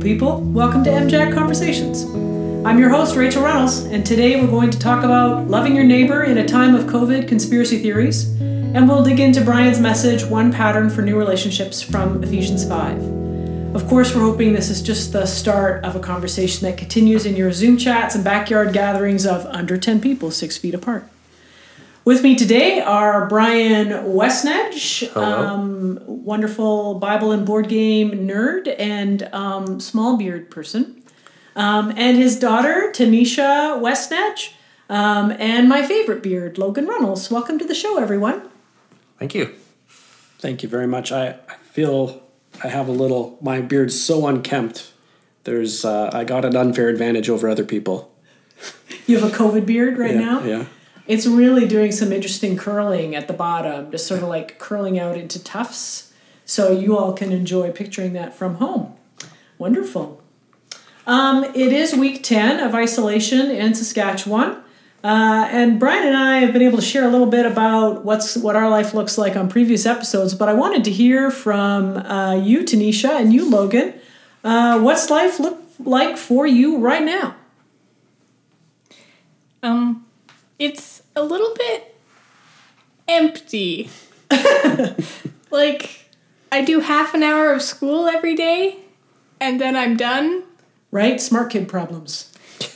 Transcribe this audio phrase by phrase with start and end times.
[0.00, 0.40] people.
[0.40, 2.04] Welcome to MJAC Conversations.
[2.64, 6.22] I'm your host, Rachel Reynolds, and today we're going to talk about loving your neighbor
[6.22, 10.90] in a time of COVID conspiracy theories, and we'll dig into Brian's message, One Pattern
[10.90, 13.74] for New Relationships from Ephesians 5.
[13.74, 17.36] Of course, we're hoping this is just the start of a conversation that continues in
[17.36, 21.08] your Zoom chats and backyard gatherings of under 10 people, six feet apart.
[22.04, 29.78] With me today are Brian Westnedge, um, wonderful Bible and board game nerd and um,
[29.78, 31.00] small beard person,
[31.54, 34.54] um, and his daughter Tanisha Westnedge,
[34.88, 37.30] um, and my favorite beard, Logan Runnels.
[37.30, 38.50] Welcome to the show, everyone.
[39.20, 39.54] Thank you.
[40.38, 41.12] Thank you very much.
[41.12, 42.20] I, I feel
[42.64, 44.92] I have a little, my beard's so unkempt.
[45.44, 48.12] There's, uh, I got an unfair advantage over other people.
[49.06, 50.42] You have a COVID beard right yeah, now?
[50.42, 50.64] Yeah.
[51.06, 55.16] It's really doing some interesting curling at the bottom, just sort of like curling out
[55.16, 56.12] into tufts.
[56.44, 58.94] So you all can enjoy picturing that from home.
[59.58, 60.22] Wonderful.
[61.06, 64.62] Um, it is week 10 of isolation in Saskatchewan.
[65.04, 68.36] Uh, and Brian and I have been able to share a little bit about what's
[68.36, 72.34] what our life looks like on previous episodes, but I wanted to hear from uh,
[72.34, 73.94] you, Tanisha, and you, Logan.
[74.44, 77.34] Uh, what's life look like for you right now?
[79.64, 80.06] Um,
[80.60, 81.94] it's a little bit
[83.08, 83.90] empty.
[85.50, 86.08] like,
[86.50, 88.78] I do half an hour of school every day,
[89.40, 90.44] and then I'm done.
[90.90, 91.20] Right?
[91.20, 92.32] Smart kid problems.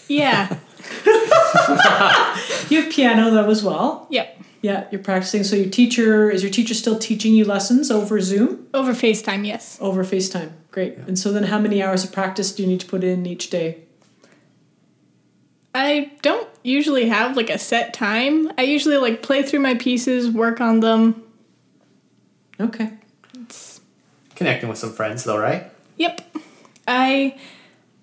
[0.09, 0.57] Yeah.
[2.69, 4.07] You have piano though as well.
[4.11, 4.37] yep.
[4.62, 5.45] Yeah, you're practicing.
[5.45, 9.79] So your teacher is your teacher still teaching you lessons over Zoom, Over FaceTime, yes.
[9.81, 10.51] over FaceTime.
[10.73, 10.97] Great.
[10.98, 13.51] And so then how many hours of practice do you need to put in each
[13.51, 13.83] day?
[15.75, 18.53] I don't usually have like a set time.
[18.59, 21.23] I usually like play through my pieces, work on them.
[22.58, 22.91] Okay.
[23.41, 23.81] It's,
[24.34, 25.70] Connecting with some friends though, right?
[25.96, 26.20] yep.
[26.89, 27.39] I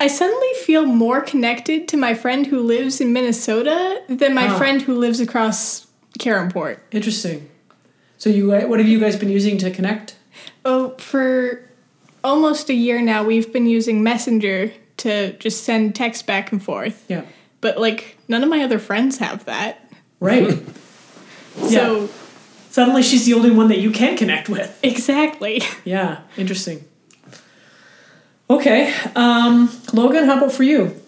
[0.00, 4.82] I suddenly feel more connected to my friend who lives in Minnesota than my friend
[4.82, 5.86] who lives across
[6.18, 6.78] Caronport.
[6.90, 7.48] Interesting.
[8.18, 10.16] So you uh, what have you guys been using to connect?
[10.64, 11.68] Oh, for
[12.22, 17.04] almost a year now, we've been using Messenger to just send text back and forth.
[17.08, 17.22] Yeah.
[17.64, 19.90] But like, none of my other friends have that.
[20.20, 20.62] Right.
[21.70, 22.08] So,
[22.70, 24.78] Suddenly she's the only one that you can connect with.
[24.82, 25.62] exactly.
[25.84, 26.84] Yeah, interesting.
[28.50, 28.92] Okay.
[29.14, 31.00] Um, Logan, how about for you?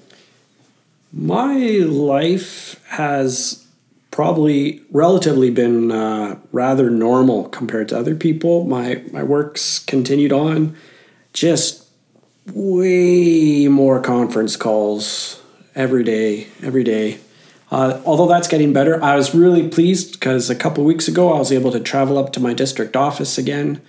[1.13, 3.67] My life has
[4.13, 8.65] probably relatively been uh, rather normal compared to other people.
[8.65, 10.77] My my work's continued on,
[11.33, 11.85] just
[12.55, 15.43] way more conference calls
[15.77, 17.19] every day, every day.
[17.71, 21.39] Uh, although that's getting better, I was really pleased because a couple weeks ago I
[21.39, 23.81] was able to travel up to my district office again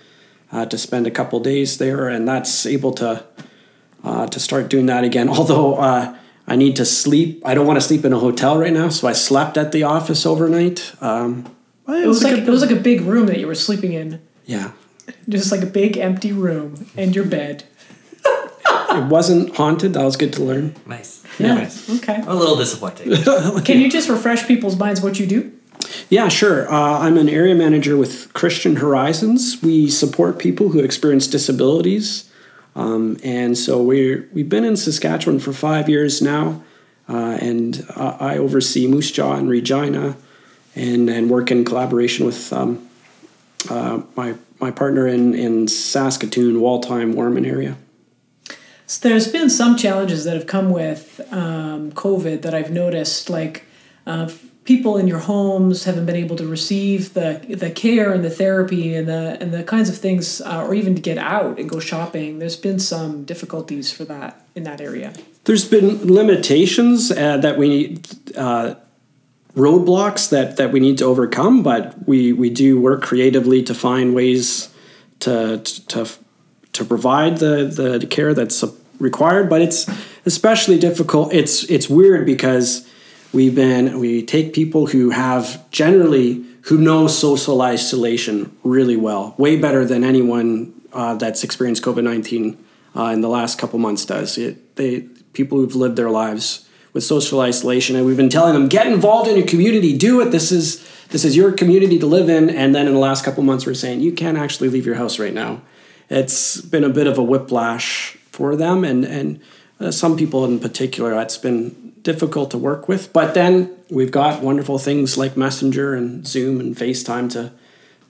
[0.52, 3.24] uh, to spend a couple days there, and that's able to
[4.04, 5.28] uh, to start doing that again.
[5.38, 6.16] Although uh,
[6.46, 9.06] I need to sleep, I don't want to sleep in a hotel right now, so
[9.08, 10.92] I slept at the office overnight.
[11.00, 11.46] Um,
[11.88, 14.20] It was like it was like a big room that you were sleeping in.
[14.44, 14.72] yeah,
[15.28, 17.64] Just like a big empty room and your bed.
[18.26, 19.94] it wasn't haunted.
[19.94, 20.74] That was good to learn.
[20.86, 21.17] Nice.
[21.38, 21.70] Yeah.
[21.96, 22.14] Okay.
[22.14, 23.24] I'm a little disappointed.
[23.64, 25.52] Can you just refresh people's minds what you do?
[26.10, 26.72] Yeah, sure.
[26.72, 29.62] Uh, I'm an area manager with Christian Horizons.
[29.62, 32.30] We support people who experience disabilities,
[32.74, 36.62] um, and so we we've been in Saskatchewan for five years now,
[37.08, 40.16] uh, and uh, I oversee Moose Jaw and Regina,
[40.74, 42.88] and and work in collaboration with um,
[43.70, 47.76] uh, my my partner in in Saskatoon, Waltime, Warman area.
[48.88, 53.66] So there's been some challenges that have come with um, COVID that I've noticed, like
[54.06, 54.30] uh,
[54.64, 58.94] people in your homes haven't been able to receive the the care and the therapy
[58.94, 61.78] and the and the kinds of things, uh, or even to get out and go
[61.80, 62.38] shopping.
[62.38, 65.12] There's been some difficulties for that in that area.
[65.44, 68.76] There's been limitations uh, that we need, uh,
[69.54, 74.14] roadblocks that, that we need to overcome, but we, we do work creatively to find
[74.14, 74.72] ways
[75.20, 76.08] to, to,
[76.72, 78.62] to provide the, the care that's
[78.98, 79.48] required.
[79.48, 79.88] But it's
[80.24, 81.32] especially difficult.
[81.32, 82.88] It's, it's weird because
[83.32, 89.56] we've been, we take people who have generally, who know social isolation really well, way
[89.56, 92.64] better than anyone uh, that's experienced COVID 19
[92.96, 94.38] uh, in the last couple months does.
[94.38, 95.00] It, they,
[95.32, 99.28] people who've lived their lives with social isolation, and we've been telling them get involved
[99.28, 100.30] in your community, do it.
[100.30, 102.50] This is this is your community to live in.
[102.50, 105.18] And then in the last couple months, we're saying you can't actually leave your house
[105.18, 105.62] right now.
[106.10, 109.40] It's been a bit of a whiplash for them, and and
[109.80, 113.12] uh, some people in particular, it's been difficult to work with.
[113.12, 117.52] But then we've got wonderful things like Messenger and Zoom and FaceTime to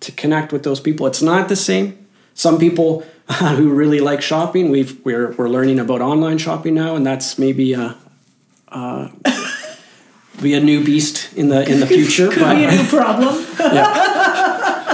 [0.01, 1.07] to connect with those people.
[1.07, 2.07] It's not the same.
[2.35, 3.05] Some people
[3.57, 4.71] who really like shopping.
[4.71, 7.97] We've we're we're learning about online shopping now, and that's maybe a.
[8.69, 9.09] Uh,
[10.43, 13.35] be a new beast in the in the future, Could be a new problem.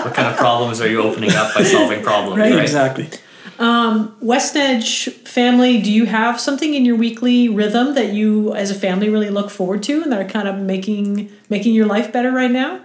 [0.05, 2.39] What kind of problems are you opening up by solving problems?
[2.39, 2.53] Right.
[2.53, 2.63] Right.
[2.63, 3.11] exactly.
[3.59, 9.09] Westnedge family, do you have something in your weekly rhythm that you, as a family,
[9.09, 12.51] really look forward to, and that are kind of making making your life better right
[12.51, 12.81] now?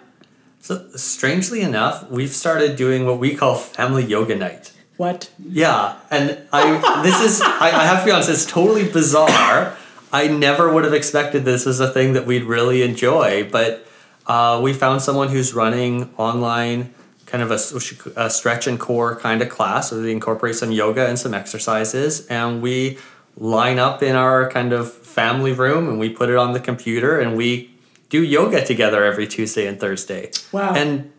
[0.62, 4.74] So strangely enough, we've started doing what we call family yoga night.
[4.98, 5.32] What?
[5.40, 9.78] Yeah, and I this is I, I have to be honest, it's totally bizarre.
[10.12, 13.86] I never would have expected this as a thing that we'd really enjoy, but
[14.26, 16.94] uh, we found someone who's running online
[17.30, 17.60] kind of a,
[18.20, 22.26] a stretch and core kind of class where they incorporate some yoga and some exercises,
[22.28, 22.98] and we
[23.38, 27.20] line up in our kind of family room and we put it on the computer
[27.20, 27.74] and we
[28.10, 30.32] do yoga together every Tuesday and Thursday.
[30.52, 30.74] Wow.
[30.74, 31.12] And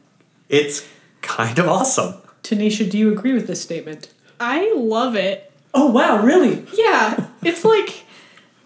[0.49, 0.87] it's
[1.23, 2.15] kind of awesome.
[2.43, 4.13] Tanisha, do you agree with this statement?
[4.39, 5.53] I love it.
[5.73, 6.67] Oh wow, really?
[6.75, 8.05] Yeah, it's like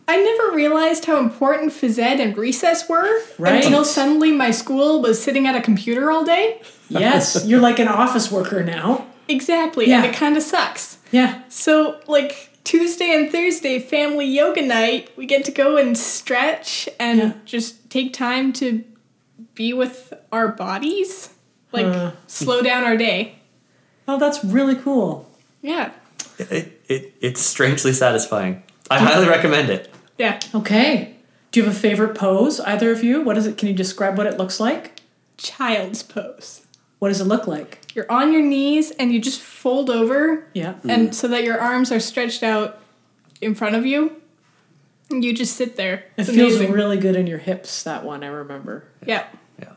[0.07, 3.09] I never realized how important phys ed and recess were
[3.39, 3.65] Right.
[3.65, 6.61] until suddenly my school was sitting at a computer all day.
[6.89, 9.07] Yes, you're like an office worker now.
[9.29, 9.97] Exactly, Yeah.
[10.03, 10.99] and it kind of sucks.
[11.11, 11.41] Yeah.
[11.49, 17.19] So, like Tuesday and Thursday, family yoga night, we get to go and stretch and
[17.19, 17.33] Yeah.
[17.47, 18.85] just take time to
[19.55, 21.31] be with our bodies,
[21.73, 22.11] like Huh.
[22.27, 23.37] slow down our day.
[24.07, 25.31] Oh, that's really cool.
[25.63, 25.91] Yeah,
[26.39, 28.63] It, it, it's strangely satisfying.
[28.91, 29.91] I highly recommend it.
[30.19, 30.41] Yeah.
[30.55, 31.17] Okay.
[31.51, 33.23] Do you have a favorite pose, either of you?
[33.23, 33.57] What is it?
[33.57, 35.01] Can you describe what it looks like?
[35.37, 36.63] Child's pose.
[36.99, 37.93] What does it look like?
[37.95, 40.75] You're on your knees and you just fold over, Yeah.
[40.89, 41.15] and mm.
[41.15, 42.81] so that your arms are stretched out
[43.41, 44.21] in front of you.
[45.11, 46.07] And you just sit there.
[46.17, 46.73] It feels amazing.
[46.73, 48.85] really good in your hips, that one, I remember.
[49.07, 49.27] yeah.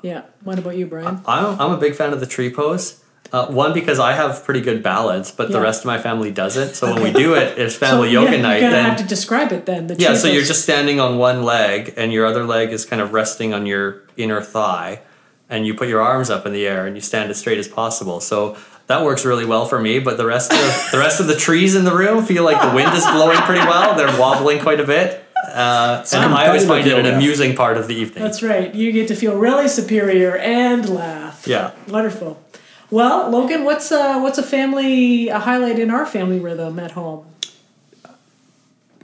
[0.01, 0.23] Yeah.
[0.43, 1.21] What about you, Brian?
[1.25, 3.03] I'm, I'm a big fan of the tree pose.
[3.31, 6.75] Uh, one because I have pretty good balance, but the rest of my family doesn't.
[6.75, 8.61] So when we do it, it's family So, yoga yeah, night.
[8.61, 9.87] You're gonna Then have to describe it then.
[9.87, 13.01] The yeah, so you're just standing on one leg, and your other leg is kind
[13.01, 15.01] of resting on your inner thigh,
[15.49, 17.67] and you put your arms up in the air, and you stand as straight as
[17.67, 18.19] possible.
[18.19, 18.55] So
[18.87, 19.99] that works really well for me.
[19.99, 20.59] But the rest of
[20.91, 23.65] the rest of the trees in the room feel like the wind is blowing pretty
[23.65, 23.95] well.
[23.95, 27.87] They're wobbling quite a bit, uh, and I always find it an amusing part of
[27.87, 28.23] the evening.
[28.23, 28.73] That's right.
[28.73, 31.47] You get to feel really superior and laugh.
[31.47, 31.71] Yeah.
[31.87, 32.41] Wonderful.
[32.89, 37.25] Well, Logan, what's uh, what's a family a highlight in our family rhythm at home?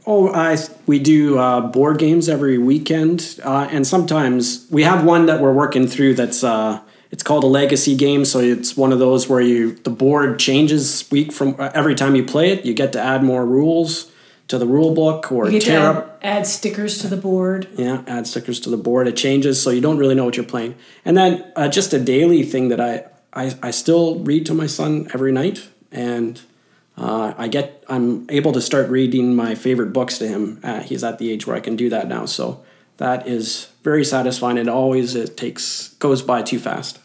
[0.06, 5.26] Oh, I we do uh, board games every weekend, uh, and sometimes we have one
[5.26, 6.14] that we're working through.
[6.16, 6.80] That's uh,
[7.12, 8.24] it's called a legacy game.
[8.26, 12.16] So it's one of those where you the board changes week from uh, every time
[12.16, 12.66] you play it.
[12.66, 14.12] You get to add more rules
[14.48, 16.20] to the rule book or You get to tear add, up.
[16.22, 17.68] add stickers to the board.
[17.78, 19.08] Yeah, add stickers to the board.
[19.08, 20.76] It changes, so you don't really know what you're playing.
[21.06, 24.68] And then uh, just a daily thing that I, I I still read to my
[24.68, 26.40] son every night, and
[26.98, 30.60] uh, I get I'm able to start reading my favorite books to him.
[30.64, 32.64] Uh, he's at the age where I can do that now, so
[32.98, 34.58] that is very satisfying.
[34.58, 37.00] And always it takes goes by too fast.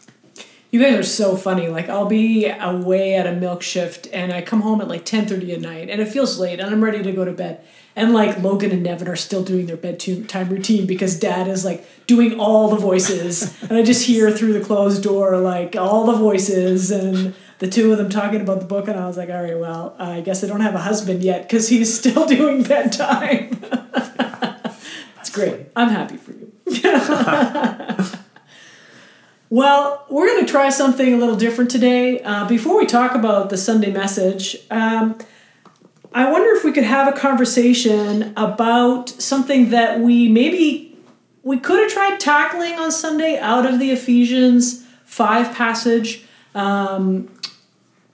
[0.71, 1.67] You guys are so funny.
[1.67, 5.25] Like I'll be away at a milk shift and I come home at like ten
[5.25, 7.65] thirty at night and it feels late and I'm ready to go to bed.
[7.99, 11.85] And like Logan and Nevin are still doing their bedtime routine because dad is like
[12.07, 13.61] doing all the voices.
[13.63, 17.91] and I just hear through the closed door like all the voices and the two
[17.91, 18.87] of them talking about the book.
[18.87, 21.41] And I was like, all right, well, I guess I don't have a husband yet
[21.41, 23.61] because he's still doing bedtime.
[25.19, 25.67] it's great.
[25.75, 26.53] I'm happy for you.
[29.51, 32.21] Well, we're going to try something a little different today.
[32.21, 35.17] Uh, before we talk about the Sunday message, um,
[36.11, 40.97] I wonder if we could have a conversation about something that we maybe
[41.43, 46.25] we could have tried tackling on Sunday out of the Ephesians five passage.
[46.55, 47.29] Um,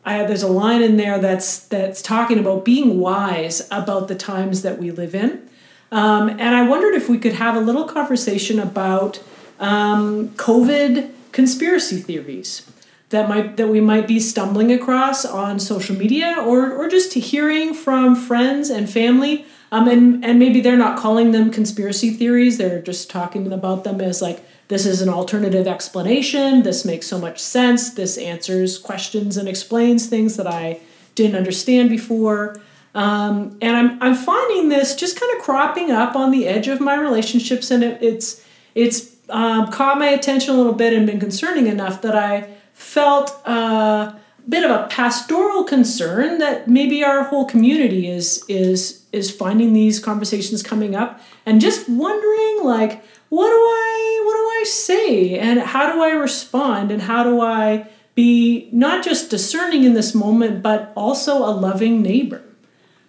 [0.03, 4.61] I, there's a line in there that's that's talking about being wise about the times
[4.61, 5.49] that we live in,
[5.91, 9.23] um, and I wondered if we could have a little conversation about
[9.59, 12.69] um, COVID conspiracy theories
[13.09, 17.73] that might that we might be stumbling across on social media or or just hearing
[17.73, 19.45] from friends and family.
[19.71, 23.99] Um, and, and maybe they're not calling them conspiracy theories, they're just talking about them
[23.99, 29.37] as like this is an alternative explanation, this makes so much sense, this answers questions
[29.37, 30.79] and explains things that I
[31.15, 32.61] didn't understand before.
[32.93, 36.79] Um, and I'm, I'm finding this just kind of cropping up on the edge of
[36.79, 38.45] my relationships, and it, it's
[38.75, 43.31] it's um, caught my attention a little bit and been concerning enough that I felt
[43.45, 44.15] a
[44.47, 49.99] bit of a pastoral concern that maybe our whole community is is is finding these
[49.99, 55.39] conversations coming up and just wondering like what do I what do I say?
[55.39, 56.91] And how do I respond?
[56.91, 62.01] And how do I be not just discerning in this moment, but also a loving
[62.01, 62.43] neighbor.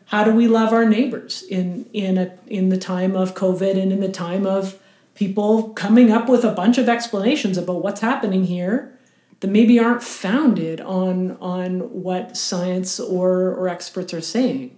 [0.07, 3.93] How do we love our neighbors in in a in the time of COVID and
[3.93, 4.81] in the time of
[5.15, 8.96] people coming up with a bunch of explanations about what's happening here
[9.41, 14.77] that maybe aren't founded on on what science or or experts are saying.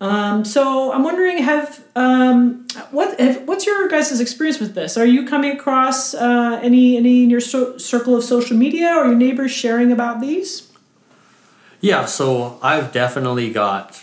[0.00, 4.96] Um, so I'm wondering, have um, what have, what's your guys' experience with this?
[4.96, 9.06] Are you coming across uh, any any in your so- circle of social media or
[9.06, 10.68] your neighbors sharing about these?
[11.80, 14.00] Yeah, so I've definitely got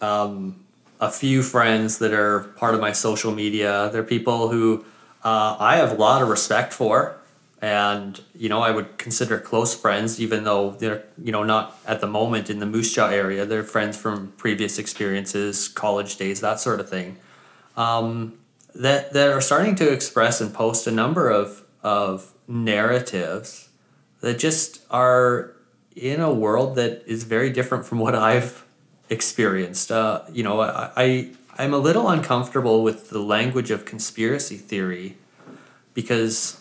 [0.00, 0.64] um,
[1.00, 3.90] a few friends that are part of my social media.
[3.92, 4.84] They're people who
[5.24, 7.15] uh, I have a lot of respect for,
[7.62, 12.00] and you know I would consider close friends, even though they're you know not at
[12.00, 13.46] the moment in the Moose Jaw area.
[13.46, 17.16] They're friends from previous experiences, college days, that sort of thing.
[17.76, 18.38] Um,
[18.74, 23.68] that that are starting to express and post a number of of narratives
[24.20, 25.52] that just are
[25.94, 28.64] in a world that is very different from what I've
[29.08, 29.90] experienced.
[29.90, 35.16] Uh, you know, I, I I'm a little uncomfortable with the language of conspiracy theory
[35.94, 36.60] because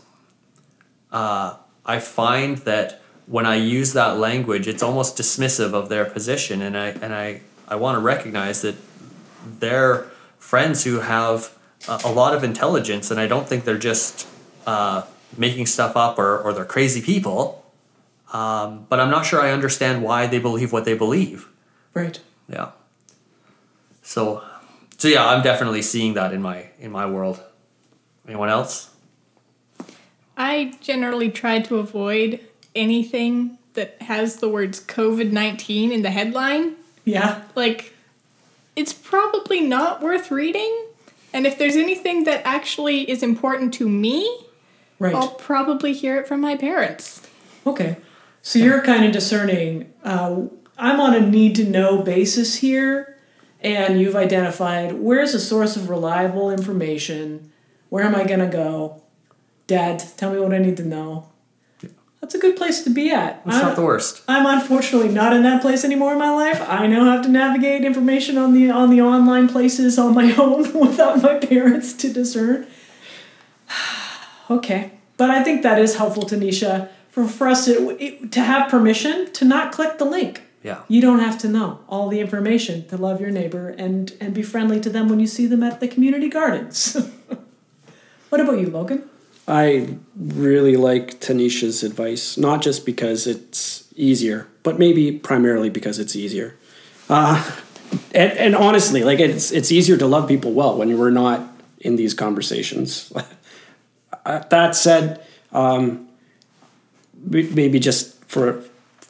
[1.16, 1.56] uh,
[1.86, 6.78] I find that when I use that language, it's almost dismissive of their position, and
[6.78, 8.76] I and I I want to recognize that
[9.60, 10.08] they're
[10.38, 11.56] friends who have
[11.88, 14.28] a, a lot of intelligence, and I don't think they're just
[14.68, 15.04] uh,
[15.38, 17.66] making stuff up or or they're crazy people.
[18.34, 21.48] Um, but I'm not sure I understand why they believe what they believe.
[21.94, 22.20] Right.
[22.50, 22.72] Yeah.
[24.02, 24.44] So,
[24.98, 27.42] so yeah, I'm definitely seeing that in my in my world.
[28.28, 28.95] Anyone else?
[30.38, 32.40] I generally try to avoid
[32.76, 36.76] anything that has the words COVID 19 in the headline.
[37.04, 37.44] Yeah.
[37.56, 37.94] Like,
[38.76, 40.88] it's probably not worth reading.
[41.34, 44.46] And if there's anything that actually is important to me,
[45.00, 45.14] Right.
[45.14, 47.22] I'll probably hear it from my parents.
[47.68, 47.98] Okay.
[48.42, 49.92] So you're kind of discerning.
[50.04, 50.44] Uh,
[50.78, 53.18] I'm on a need to know basis here,
[53.60, 57.52] and you've identified where's a source of reliable information.
[57.90, 59.02] Where am I going to go?
[59.68, 61.28] Dad, tell me what I need to know.
[62.26, 63.44] That's a good place to be at.
[63.46, 64.24] It's I'm, not the worst.
[64.28, 66.60] I'm unfortunately not in that place anymore in my life.
[66.68, 70.74] I now have to navigate information on the on the online places on my own
[70.74, 72.66] without my parents to discern.
[74.50, 78.72] okay, but I think that is helpful, Tanisha, for for us to it, to have
[78.72, 80.42] permission to not click the link.
[80.64, 80.82] Yeah.
[80.88, 84.42] You don't have to know all the information to love your neighbor and and be
[84.42, 86.96] friendly to them when you see them at the community gardens.
[88.30, 89.08] what about you, Logan?
[89.48, 96.16] I really like Tanisha's advice, not just because it's easier, but maybe primarily because it's
[96.16, 96.56] easier.
[97.10, 97.44] Uh,
[98.14, 101.48] and, and honestly, like it's it's easier to love people well when we're not
[101.80, 103.12] in these conversations.
[104.26, 106.08] Uh, that said, um,
[107.22, 108.64] maybe just for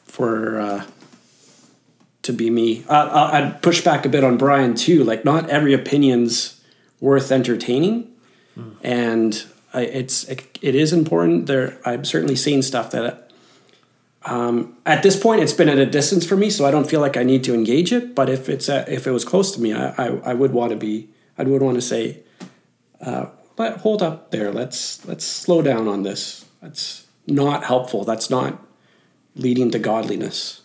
[0.03, 0.85] for uh,
[2.23, 5.05] to be me, I- I'd push back a bit on Brian too.
[5.05, 6.59] Like, not every opinion's
[6.99, 8.11] worth entertaining
[8.83, 11.47] and I, it's it, it is important.
[11.47, 13.29] There, I'm certainly seeing stuff that
[14.23, 17.01] um, at this point it's been at a distance for me, so I don't feel
[17.01, 18.15] like I need to engage it.
[18.15, 20.71] But if it's a, if it was close to me, I, I, I would want
[20.71, 21.09] to be.
[21.37, 22.23] I would want to say,
[23.01, 23.25] uh,
[23.57, 24.51] let hold up there.
[24.51, 26.45] Let's let's slow down on this.
[26.61, 28.05] That's not helpful.
[28.05, 28.65] That's not
[29.35, 30.61] leading to godliness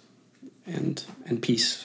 [0.64, 1.84] and and peace.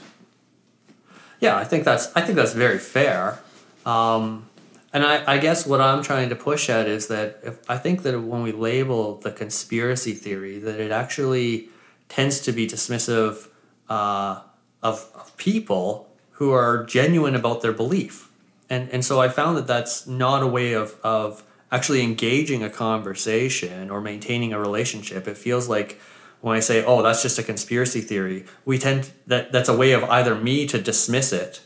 [1.40, 3.40] Yeah, I think that's I think that's very fair.
[3.84, 4.48] Um,
[4.96, 8.04] and I, I guess what I'm trying to push at is that if I think
[8.04, 11.68] that when we label the conspiracy theory, that it actually
[12.08, 13.50] tends to be dismissive
[13.90, 14.40] uh,
[14.82, 18.30] of, of people who are genuine about their belief.
[18.70, 22.70] And, and so I found that that's not a way of, of actually engaging a
[22.70, 25.28] conversation or maintaining a relationship.
[25.28, 26.00] It feels like
[26.40, 29.92] when I say, "Oh, that's just a conspiracy theory," we tend that that's a way
[29.92, 31.60] of either me to dismiss it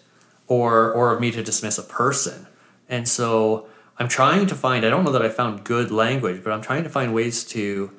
[0.47, 2.47] or or of me to dismiss a person.
[2.89, 3.67] And so
[3.97, 4.85] I'm trying to find.
[4.85, 7.91] I don't know that I found good language, but I'm trying to find ways to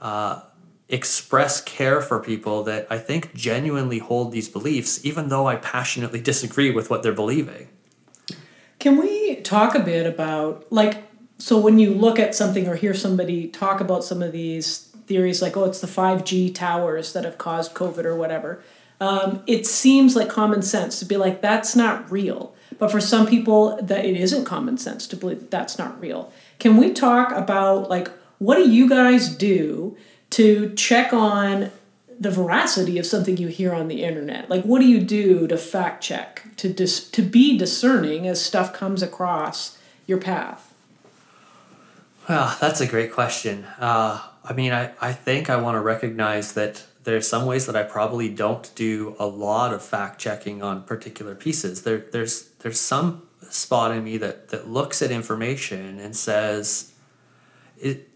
[0.00, 0.42] uh,
[0.88, 6.20] express care for people that I think genuinely hold these beliefs, even though I passionately
[6.32, 7.68] disagree with what they're believing.
[8.78, 11.04] Can we talk a bit about like
[11.38, 15.40] so when you look at something or hear somebody talk about some of these theories
[15.40, 18.62] like oh it's the 5G towers that have caused covid or whatever
[18.98, 23.26] um, it seems like common sense to be like that's not real but for some
[23.26, 26.32] people that it isn't common sense to believe that that's not real.
[26.58, 29.96] Can we talk about like what do you guys do
[30.30, 31.70] to check on
[32.18, 34.48] the veracity of something you hear on the internet?
[34.48, 38.72] Like what do you do to fact check to dis- to be discerning as stuff
[38.72, 40.72] comes across your path?
[42.28, 43.66] Well, that's a great question.
[43.78, 47.76] Uh, I mean, I, I think I want to recognize that there's some ways that
[47.76, 51.82] I probably don't do a lot of fact checking on particular pieces.
[51.82, 56.92] There, there's there's some spot in me that that looks at information and says,
[57.78, 58.08] it,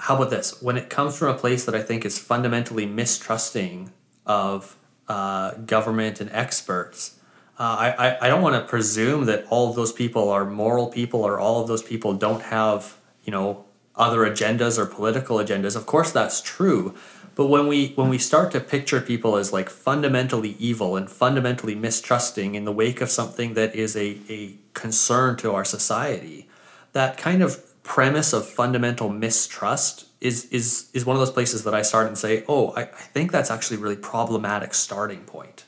[0.00, 0.60] how about this?
[0.60, 3.90] When it comes from a place that I think is fundamentally mistrusting
[4.26, 4.76] of
[5.08, 7.18] uh, government and experts,
[7.58, 11.22] uh, I, I don't want to presume that all of those people are moral people
[11.22, 13.64] or all of those people don't have, you know,
[14.00, 15.76] other agendas or political agendas.
[15.76, 16.94] Of course, that's true.
[17.36, 21.74] But when we when we start to picture people as like fundamentally evil and fundamentally
[21.74, 26.48] mistrusting in the wake of something that is a, a concern to our society,
[26.92, 31.74] that kind of premise of fundamental mistrust is is is one of those places that
[31.74, 35.64] I start and say, oh, I, I think that's actually really problematic starting point.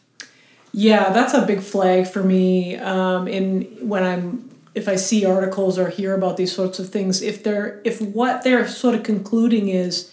[0.73, 2.77] Yeah, that's a big flag for me.
[2.77, 7.23] Um, in when I'm if I see articles or hear about these sorts of things,
[7.23, 10.12] if they're if what they're sort of concluding is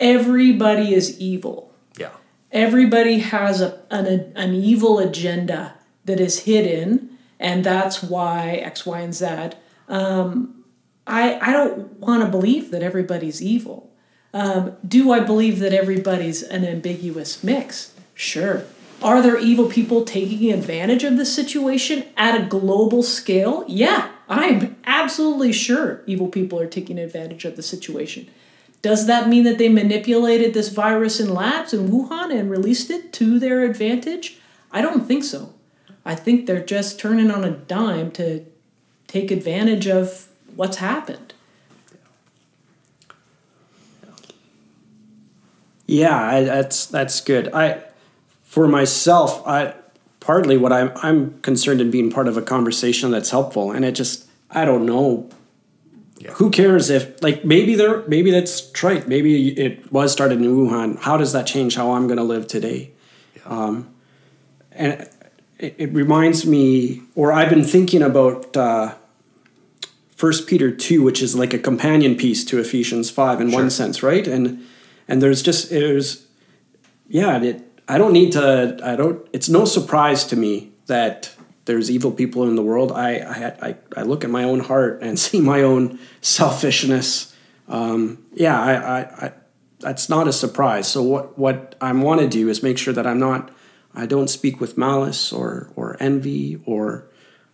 [0.00, 1.72] everybody is evil.
[1.98, 2.10] Yeah.
[2.52, 5.74] Everybody has a, an, an evil agenda
[6.04, 9.50] that is hidden, and that's why X, Y, and Z.
[9.88, 10.64] Um,
[11.06, 13.90] I, I don't want to believe that everybody's evil.
[14.34, 17.94] Um, do I believe that everybody's an ambiguous mix?
[18.14, 18.64] Sure.
[19.02, 23.64] Are there evil people taking advantage of the situation at a global scale?
[23.68, 28.28] Yeah, I'm absolutely sure evil people are taking advantage of the situation.
[28.82, 33.12] Does that mean that they manipulated this virus in labs in Wuhan and released it
[33.14, 34.38] to their advantage?
[34.70, 35.54] I don't think so.
[36.04, 38.44] I think they're just turning on a dime to
[39.06, 41.34] take advantage of what's happened.
[45.86, 47.52] Yeah, I, that's that's good.
[47.52, 47.82] I,
[48.56, 49.74] for myself, I
[50.18, 53.92] partly what I'm I'm concerned in being part of a conversation that's helpful, and it
[53.92, 55.28] just I don't know.
[56.16, 56.30] Yeah.
[56.30, 59.08] Who cares if like maybe there maybe that's trite.
[59.08, 60.98] Maybe it was started in Wuhan.
[60.98, 62.92] How does that change how I'm going to live today?
[63.44, 63.90] Um,
[64.72, 65.06] and
[65.58, 68.56] it, it reminds me, or I've been thinking about.
[68.56, 68.94] Uh,
[70.16, 73.60] First Peter two, which is like a companion piece to Ephesians five in Sure.
[73.60, 74.26] one sense, right?
[74.26, 74.64] And
[75.06, 76.24] and there's just there's
[77.06, 78.78] yeah, it, I don't need to.
[78.82, 79.26] I don't.
[79.32, 81.32] It's no surprise to me that
[81.66, 82.92] there's evil people in the world.
[82.92, 87.34] I I I, I look at my own heart and see my own selfishness.
[87.68, 89.32] Um, yeah, I, I, I
[89.80, 90.88] that's not a surprise.
[90.88, 93.50] So what what I want to do is make sure that I'm not.
[93.94, 97.08] I don't speak with malice or or envy or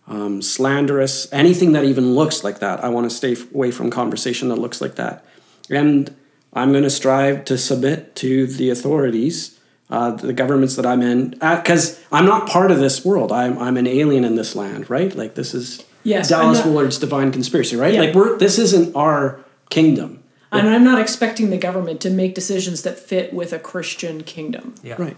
[0.07, 2.83] um, slanderous, anything that even looks like that.
[2.83, 5.25] I want to stay away from conversation that looks like that.
[5.69, 6.15] And
[6.51, 9.52] I'm going to strive to submit to the authorities,
[9.93, 13.31] uh, the governments that I'm in, because I'm not part of this world.
[13.31, 15.13] I'm, I'm an alien in this land, right?
[15.15, 17.93] Like this is Yes, Dallas I'm not- Willard's Divine Conspiracy, right?
[17.93, 18.01] Yeah.
[18.01, 22.81] Like we're this isn't our kingdom, And I'm not expecting the government to make decisions
[22.81, 24.75] that fit with a Christian kingdom.
[24.83, 24.95] Yeah.
[24.97, 25.17] right?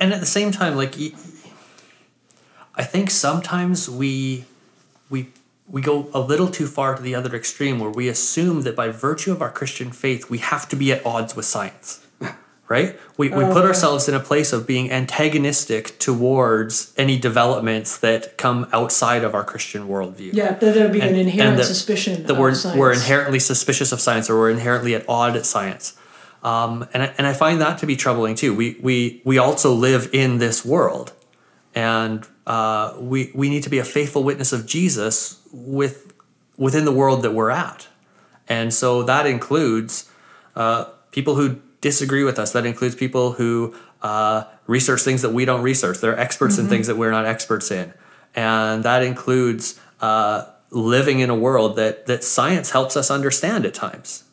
[0.00, 0.94] And at the same time like
[2.74, 4.44] I think sometimes we
[5.10, 5.28] we
[5.68, 8.88] we go a little too far to the other extreme where we assume that by
[8.88, 12.05] virtue of our christian faith we have to be at odds with science
[12.68, 18.36] right we, we put ourselves in a place of being antagonistic towards any developments that
[18.36, 22.24] come outside of our christian worldview Yeah, that there would be an inherent that- suspicion
[22.24, 22.78] that we're, science.
[22.78, 25.96] we're inherently suspicious of science or we're inherently at odd at science.
[26.42, 28.54] Um, and, I, and I find that to be troubling too.
[28.54, 31.12] We, we, we also live in this world
[31.74, 36.12] and uh, we, we need to be a faithful witness of Jesus with,
[36.56, 37.88] within the world that we're at.
[38.48, 40.08] And so that includes
[40.54, 42.52] uh, people who disagree with us.
[42.52, 45.98] That includes people who uh, research things that we don't research.
[45.98, 47.92] They're experts in things that we're not experts in.
[48.34, 53.74] And that includes uh, living in a world that, that science helps us understand at
[53.74, 54.24] times.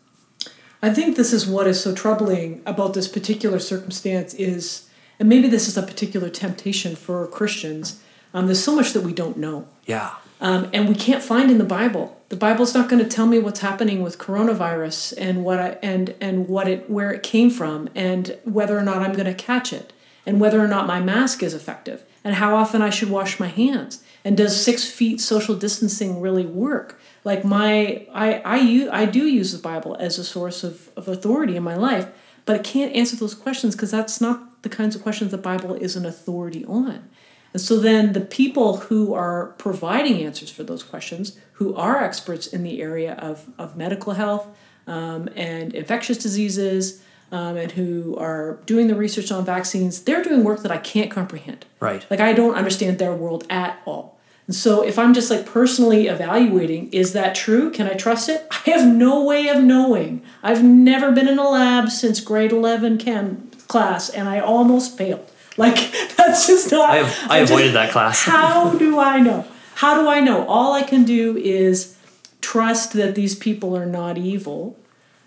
[0.81, 5.47] I think this is what is so troubling about this particular circumstance is, and maybe
[5.47, 8.01] this is a particular temptation for Christians.
[8.33, 10.15] Um, there's so much that we don't know, Yeah.
[10.43, 12.19] Um, and we can't find in the Bible.
[12.27, 16.13] The Bible's not going to tell me what's happening with coronavirus and what I, and
[16.19, 19.71] and what it where it came from and whether or not I'm going to catch
[19.71, 19.93] it
[20.25, 23.47] and whether or not my mask is effective and how often I should wash my
[23.47, 26.99] hands and does six feet social distancing really work?
[27.23, 31.07] Like my I I use, I do use the Bible as a source of, of
[31.07, 32.09] authority in my life,
[32.45, 35.73] but it can't answer those questions because that's not the kinds of questions the Bible
[35.73, 37.07] is an authority on.
[37.53, 42.47] And so then the people who are providing answers for those questions, who are experts
[42.47, 44.47] in the area of, of medical health
[44.87, 50.43] um, and infectious diseases, um, and who are doing the research on vaccines, they're doing
[50.43, 51.65] work that I can't comprehend.
[51.79, 52.05] Right.
[52.09, 54.19] Like I don't understand their world at all.
[54.45, 57.71] And so if I'm just like personally evaluating, is that true?
[57.71, 58.45] Can I trust it?
[58.51, 60.21] I have no way of knowing.
[60.43, 65.27] I've never been in a lab since grade 11 chem class and I almost failed.
[65.57, 65.75] Like
[66.17, 68.23] that's just not I, have, I avoided that class.
[68.23, 69.45] How do I know?
[69.75, 70.45] How do I know?
[70.47, 71.97] All I can do is
[72.41, 74.77] trust that these people are not evil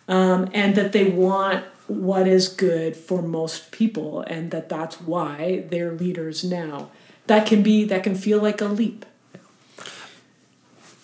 [0.08, 5.64] um, and that they want what is good for most people and that that's why
[5.70, 6.90] they're leaders now
[7.28, 9.06] that can be that can feel like a leap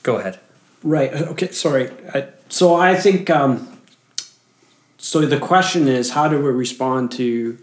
[0.02, 0.40] Go ahead.
[0.82, 1.12] Right.
[1.12, 1.50] Okay.
[1.52, 1.90] Sorry.
[2.12, 3.30] I, so I think.
[3.30, 3.68] Um,
[4.98, 7.58] so the question is, how do we respond to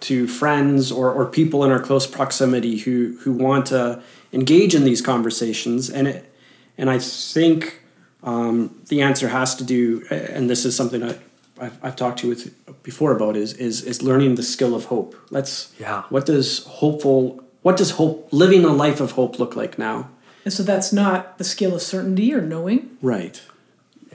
[0.00, 4.84] to friends or, or people in our close proximity who who want to engage in
[4.84, 5.90] these conversations?
[5.90, 6.32] And it,
[6.76, 7.82] and I think
[8.22, 11.18] um, the answer has to do, and this is something that
[11.60, 14.86] I've, I've talked to you with before about is is is learning the skill of
[14.86, 15.16] hope.
[15.30, 15.72] Let's.
[15.78, 16.02] Yeah.
[16.08, 17.42] What does hopeful?
[17.62, 18.28] What does hope?
[18.32, 20.10] Living a life of hope look like now?
[20.48, 23.42] and so that's not the skill of certainty or knowing Right.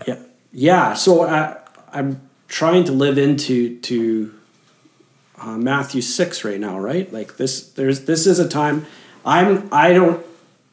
[0.08, 0.20] Yeah.
[0.52, 0.94] Yeah.
[0.96, 1.58] So I,
[1.92, 4.34] I'm trying to live into to
[5.44, 6.80] uh, Matthew six right now.
[6.80, 7.12] Right.
[7.12, 7.70] Like this.
[7.70, 8.86] There's this is a time.
[9.26, 9.70] I'm.
[9.72, 10.26] I don't.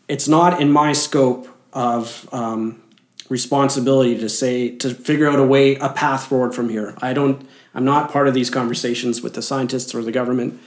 [0.09, 2.83] It's not in my scope of um,
[3.29, 6.95] responsibility to say to figure out a way a path forward from here.
[7.01, 7.49] I don't.
[7.75, 10.61] I'm not part of these conversations with the scientists or the government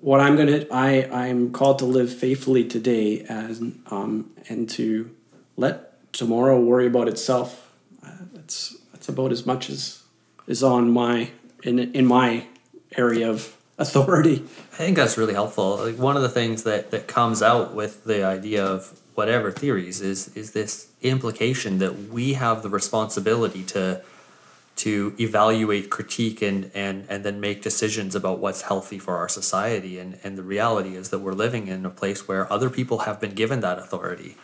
[0.00, 5.10] what I'm gonna I I'm called to live faithfully today as um, and to
[5.56, 7.72] let tomorrow worry about itself.
[8.04, 10.02] Uh, that's that's about as much as
[10.46, 11.30] is on my
[11.62, 12.46] in in my
[12.96, 14.42] area of authority.
[14.72, 15.76] I think that's really helpful.
[15.76, 20.00] Like one of the things that, that comes out with the idea of whatever theories
[20.00, 24.02] is is this implication that we have the responsibility to
[24.76, 29.98] to evaluate, critique, and and and then make decisions about what's healthy for our society.
[29.98, 33.20] And and the reality is that we're living in a place where other people have
[33.20, 34.36] been given that authority.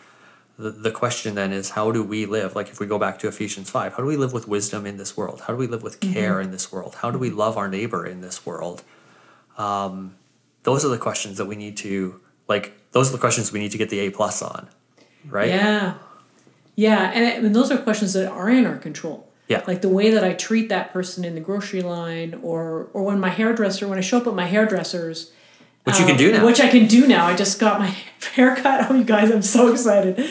[0.57, 3.27] The, the question then is how do we live like if we go back to
[3.27, 5.81] ephesians 5 how do we live with wisdom in this world how do we live
[5.81, 8.83] with care in this world how do we love our neighbor in this world
[9.57, 10.15] um,
[10.61, 13.71] those are the questions that we need to like those are the questions we need
[13.71, 14.67] to get the a plus on
[15.27, 15.95] right Yeah.
[16.75, 19.27] Yeah, and, it- and those are questions that are in our control.
[19.47, 19.63] Yeah.
[19.67, 23.19] Like the way that I treat that person in the grocery line or or when
[23.19, 25.31] my hairdresser when I show up at my hairdresser's
[25.83, 27.25] which you can um, do now Which I can do now.
[27.25, 27.87] I just got my
[28.33, 28.89] haircut.
[28.89, 30.29] Oh you guys, I'm so excited.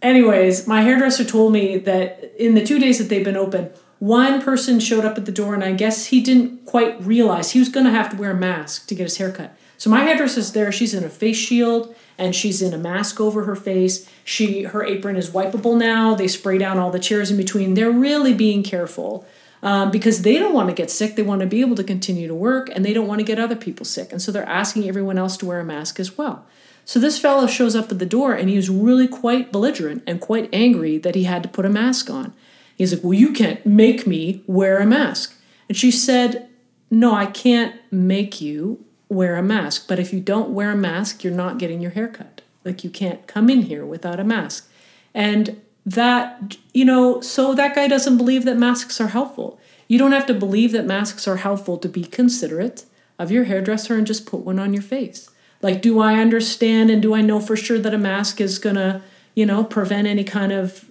[0.00, 4.42] Anyways, my hairdresser told me that in the two days that they've been open, one
[4.42, 7.68] person showed up at the door and I guess he didn't quite realize he was
[7.68, 9.56] gonna have to wear a mask to get his haircut.
[9.78, 13.44] So my hairdresser's there, she's in a face shield and she's in a mask over
[13.44, 14.08] her face.
[14.24, 16.14] She her apron is wipeable now.
[16.14, 17.74] They spray down all the chairs in between.
[17.74, 19.26] They're really being careful.
[19.64, 21.14] Um, because they don't want to get sick.
[21.14, 23.38] They want to be able to continue to work and they don't want to get
[23.38, 24.10] other people sick.
[24.10, 26.44] And so they're asking everyone else to wear a mask as well.
[26.84, 30.20] So this fellow shows up at the door and he was really quite belligerent and
[30.20, 32.32] quite angry that he had to put a mask on.
[32.76, 35.36] He's like, Well, you can't make me wear a mask.
[35.68, 36.48] And she said,
[36.90, 39.86] No, I can't make you wear a mask.
[39.86, 42.42] But if you don't wear a mask, you're not getting your hair cut.
[42.64, 44.68] Like you can't come in here without a mask.
[45.14, 49.58] And that, you know, so that guy doesn't believe that masks are helpful.
[49.88, 52.84] You don't have to believe that masks are helpful to be considerate
[53.18, 55.28] of your hairdresser and just put one on your face.
[55.60, 59.02] Like, do I understand and do I know for sure that a mask is gonna,
[59.34, 60.84] you know, prevent any kind of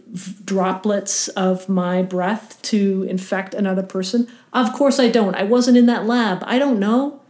[0.45, 4.27] droplets of my breath to infect another person?
[4.54, 5.36] Of course I don't.
[5.36, 6.43] I wasn't in that lab.
[6.45, 7.21] I don't know.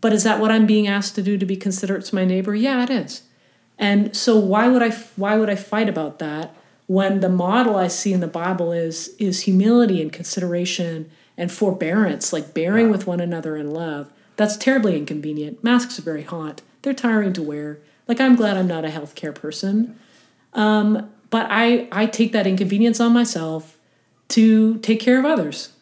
[0.00, 2.54] But is that what I'm being asked to do to be considerate to my neighbor?
[2.54, 3.22] Yeah, it is.
[3.78, 6.54] And so why would I why would I fight about that
[6.86, 12.32] when the model I see in the Bible is is humility and consideration and forbearance,
[12.32, 14.10] like bearing with one another in love.
[14.36, 15.62] That's terribly inconvenient.
[15.64, 16.62] Masks are very hot.
[16.82, 17.78] They're tiring to wear.
[18.06, 19.98] Like I'm glad I'm not a healthcare person.
[20.54, 23.76] Um, but I I take that inconvenience on myself
[24.28, 25.72] to take care of others.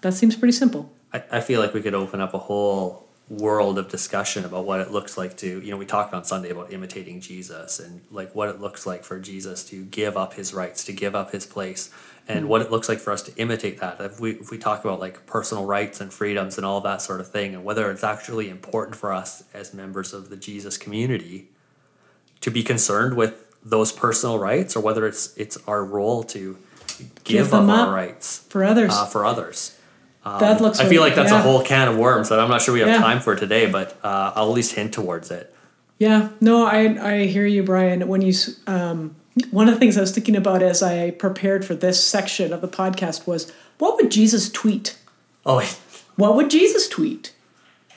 [0.00, 0.92] That seems pretty simple.
[1.12, 4.80] I, I feel like we could open up a whole world of discussion about what
[4.80, 8.34] it looks like to you know we talked on sunday about imitating jesus and like
[8.34, 11.44] what it looks like for jesus to give up his rights to give up his
[11.44, 11.90] place
[12.28, 13.98] and what it looks like for us to imitate that.
[14.00, 17.20] If we if we talk about like personal rights and freedoms and all that sort
[17.20, 21.48] of thing and whether it's actually important for us as members of the jesus community
[22.42, 26.58] to be concerned with those personal rights or whether it's it's our role to
[27.24, 28.92] give, them up up our rights For others.
[28.92, 29.77] uh, for others
[30.38, 31.38] that looks I feel like that's yeah.
[31.38, 32.98] a whole can of worms that I'm not sure we have Yeah.
[32.98, 35.54] time for today, but uh, I'll at least hint towards it.
[35.98, 36.80] Yeah, no, I
[37.12, 38.06] I hear you, Brian.
[38.06, 38.34] When you
[38.66, 39.16] um,
[39.50, 42.60] one of the things I was thinking about as I prepared for this section of
[42.60, 44.98] the podcast was what would Jesus tweet?
[45.46, 45.62] Oh.
[46.18, 47.32] What would Jesus tweet?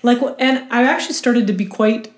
[0.03, 2.13] Like, and I actually started to be quite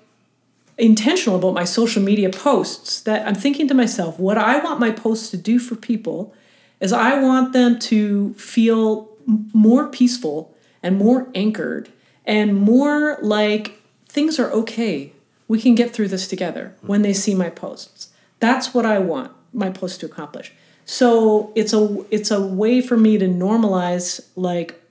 [0.76, 4.90] intentional about my social media posts that I'm thinking to myself, what I want my
[4.90, 6.34] posts to do for people
[6.78, 11.90] is I want them to feel more peaceful and more anchored
[12.24, 15.12] and more like things are okay.
[15.48, 18.08] We can get through this together when they see my posts.
[18.40, 20.52] That's what I want my posts to accomplish.
[20.84, 24.82] So it's a it's a way for me to normalize like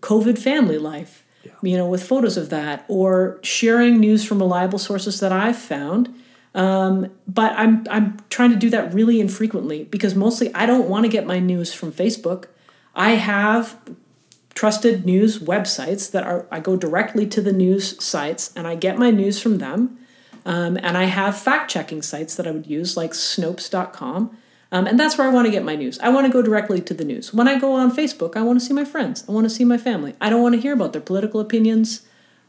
[0.00, 1.22] COVID family life
[1.62, 6.14] you know, with photos of that or sharing news from reliable sources that I've found.
[6.54, 11.04] Um, but I'm I'm trying to do that really infrequently because mostly I don't want
[11.04, 12.46] to get my news from Facebook.
[12.94, 13.78] I have
[14.54, 18.98] trusted news websites that are I go directly to the news sites and I get
[18.98, 19.98] my news from them.
[20.44, 24.36] Um, and I have fact checking sites that I would use like Snopes.com
[24.72, 25.98] um, and that's where I want to get my news.
[26.00, 27.32] I want to go directly to the news.
[27.34, 29.22] When I go on Facebook, I want to see my friends.
[29.28, 30.14] I want to see my family.
[30.18, 32.06] I don't want to hear about their political opinions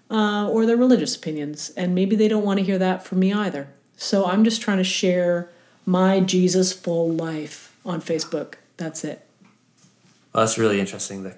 [0.10, 1.72] uh, or their religious opinions.
[1.76, 3.68] And maybe they don't want to hear that from me either.
[3.98, 5.50] So I'm just trying to share
[5.86, 8.54] my Jesus full life on Facebook.
[8.78, 9.28] That's it.
[10.34, 11.24] Well, that's really interesting.
[11.24, 11.36] The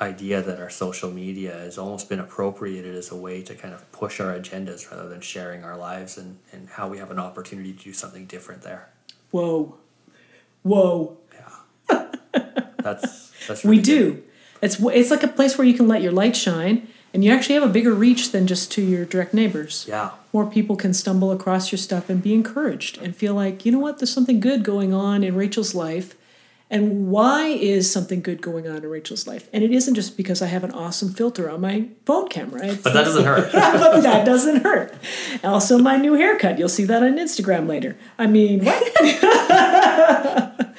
[0.00, 3.90] idea that our social media has almost been appropriated as a way to kind of
[3.92, 7.72] push our agendas rather than sharing our lives and, and how we have an opportunity
[7.72, 8.88] to do something different there.
[9.30, 9.76] Whoa.
[10.62, 11.16] Whoa.
[11.32, 12.06] Yeah.
[12.82, 14.12] That's that's really we do.
[14.12, 14.24] good.
[14.60, 17.54] It's it's like a place where you can let your light shine, and you actually
[17.56, 19.86] have a bigger reach than just to your direct neighbors.
[19.88, 20.10] Yeah.
[20.32, 23.78] More people can stumble across your stuff and be encouraged and feel like you know
[23.78, 26.14] what, there's something good going on in Rachel's life.
[26.72, 29.46] And why is something good going on in Rachel's life?
[29.52, 32.66] And it isn't just because I have an awesome filter on my phone camera.
[32.66, 33.52] It's But that doesn't hurt.
[33.52, 34.94] but that doesn't hurt.
[35.44, 36.58] Also, my new haircut.
[36.58, 37.98] You'll see that on Instagram later.
[38.18, 38.82] I mean, what?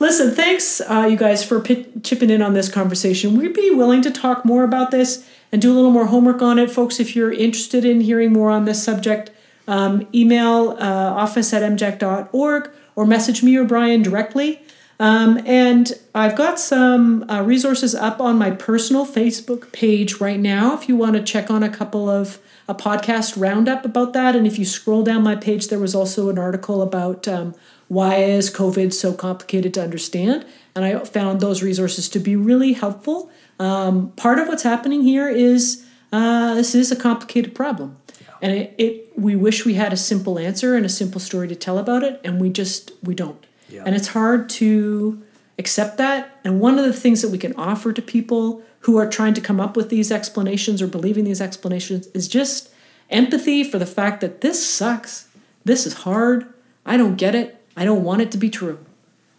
[0.00, 3.36] Listen, thanks, uh, you guys, for pit- chipping in on this conversation.
[3.36, 6.58] We'd be willing to talk more about this and do a little more homework on
[6.58, 6.68] it.
[6.68, 9.30] Folks, if you're interested in hearing more on this subject,
[9.68, 14.62] um, email uh, office at mjac.org or message me or Brian directly.
[15.00, 20.74] Um, and I've got some uh, resources up on my personal Facebook page right now
[20.74, 24.34] if you want to check on a couple of a podcast roundup about that.
[24.34, 27.54] And if you scroll down my page, there was also an article about um,
[27.86, 30.44] why is COVID so complicated to understand.
[30.74, 33.30] And I found those resources to be really helpful.
[33.58, 37.96] Um, part of what's happening here is uh, this is a complicated problem.
[38.42, 41.56] And it, it we wish we had a simple answer and a simple story to
[41.56, 43.47] tell about it, and we just we don't.
[43.68, 43.82] Yeah.
[43.84, 45.22] And it's hard to
[45.58, 46.38] accept that.
[46.44, 49.40] And one of the things that we can offer to people who are trying to
[49.40, 52.70] come up with these explanations or believing these explanations is just
[53.10, 55.28] empathy for the fact that this sucks.
[55.64, 56.52] This is hard.
[56.86, 57.60] I don't get it.
[57.76, 58.78] I don't want it to be true.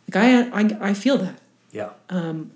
[0.07, 1.39] Like I I, I feel that.
[1.71, 1.91] Yeah.
[2.09, 2.51] Um,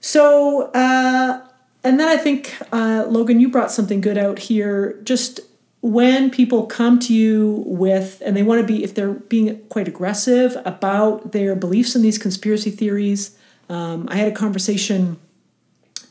[0.00, 1.46] so, uh,
[1.84, 4.98] and then I think, uh, Logan, you brought something good out here.
[5.04, 5.40] Just
[5.82, 9.88] when people come to you with, and they want to be, if they're being quite
[9.88, 13.36] aggressive about their beliefs in these conspiracy theories.
[13.68, 15.18] Um, I had a conversation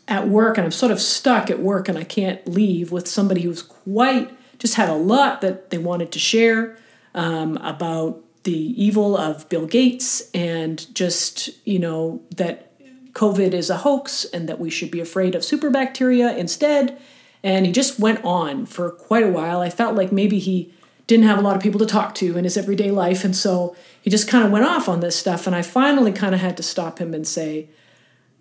[0.08, 3.42] at work, and I'm sort of stuck at work, and I can't leave with somebody
[3.42, 6.78] who's quite, just had a lot that they wanted to share
[7.14, 12.72] um, about the evil of Bill Gates and just, you know, that
[13.14, 16.98] COVID is a hoax and that we should be afraid of super bacteria instead.
[17.44, 19.62] And he just went on for quite a while.
[19.62, 20.74] I felt like maybe he
[21.08, 23.24] didn't have a lot of people to talk to in his everyday life.
[23.24, 25.48] And so he just kind of went off on this stuff.
[25.48, 27.70] And I finally kind of had to stop him and say,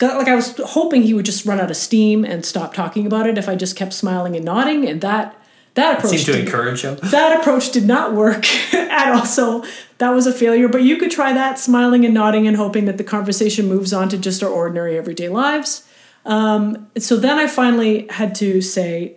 [0.01, 3.27] like I was hoping he would just run out of steam and stop talking about
[3.27, 4.87] it if I just kept smiling and nodding.
[4.87, 5.35] And that
[5.75, 6.97] that approach Seemed to encourage him.
[7.05, 9.25] that approach did not work at all.
[9.25, 9.65] So
[9.99, 10.69] that was a failure.
[10.69, 14.09] But you could try that, smiling and nodding and hoping that the conversation moves on
[14.09, 15.88] to just our ordinary everyday lives.
[16.25, 19.17] Um, so then I finally had to say,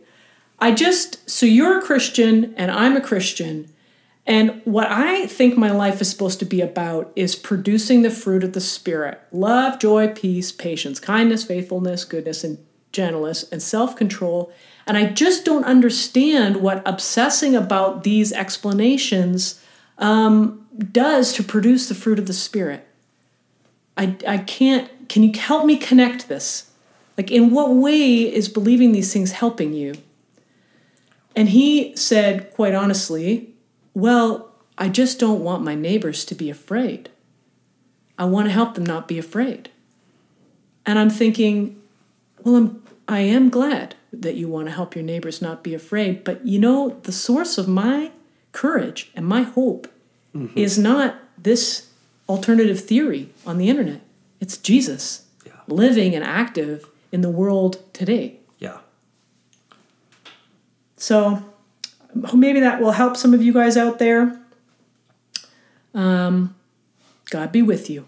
[0.59, 3.67] I just, so you're a Christian and I'm a Christian.
[4.27, 8.43] And what I think my life is supposed to be about is producing the fruit
[8.43, 12.59] of the Spirit love, joy, peace, patience, kindness, faithfulness, goodness, and
[12.91, 14.53] gentleness, and self control.
[14.85, 19.63] And I just don't understand what obsessing about these explanations
[19.97, 22.87] um, does to produce the fruit of the Spirit.
[23.97, 26.70] I, I can't, can you help me connect this?
[27.21, 29.93] Like, in what way is believing these things helping you?
[31.35, 33.53] And he said, quite honestly,
[33.93, 37.11] Well, I just don't want my neighbors to be afraid.
[38.17, 39.69] I want to help them not be afraid.
[40.83, 41.79] And I'm thinking,
[42.43, 46.23] Well, I'm, I am glad that you want to help your neighbors not be afraid,
[46.23, 48.09] but you know, the source of my
[48.51, 49.87] courage and my hope
[50.35, 50.57] mm-hmm.
[50.57, 51.91] is not this
[52.27, 54.01] alternative theory on the internet.
[54.39, 55.51] It's Jesus Yeah.
[55.67, 58.39] living and active in the world today.
[58.59, 58.79] Yeah.
[60.97, 61.43] So
[62.33, 64.39] maybe that will help some of you guys out there.
[65.93, 66.55] Um,
[67.29, 68.05] God be with you.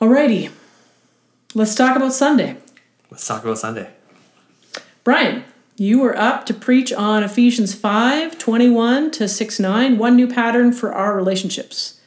[0.00, 0.52] Alrighty,
[1.54, 2.56] let's talk about Sunday.
[3.10, 3.90] Let's talk about Sunday.
[5.02, 5.44] Brian,
[5.76, 10.72] you were up to preach on Ephesians 5 21 to 6 9, one new pattern
[10.72, 12.00] for our relationships.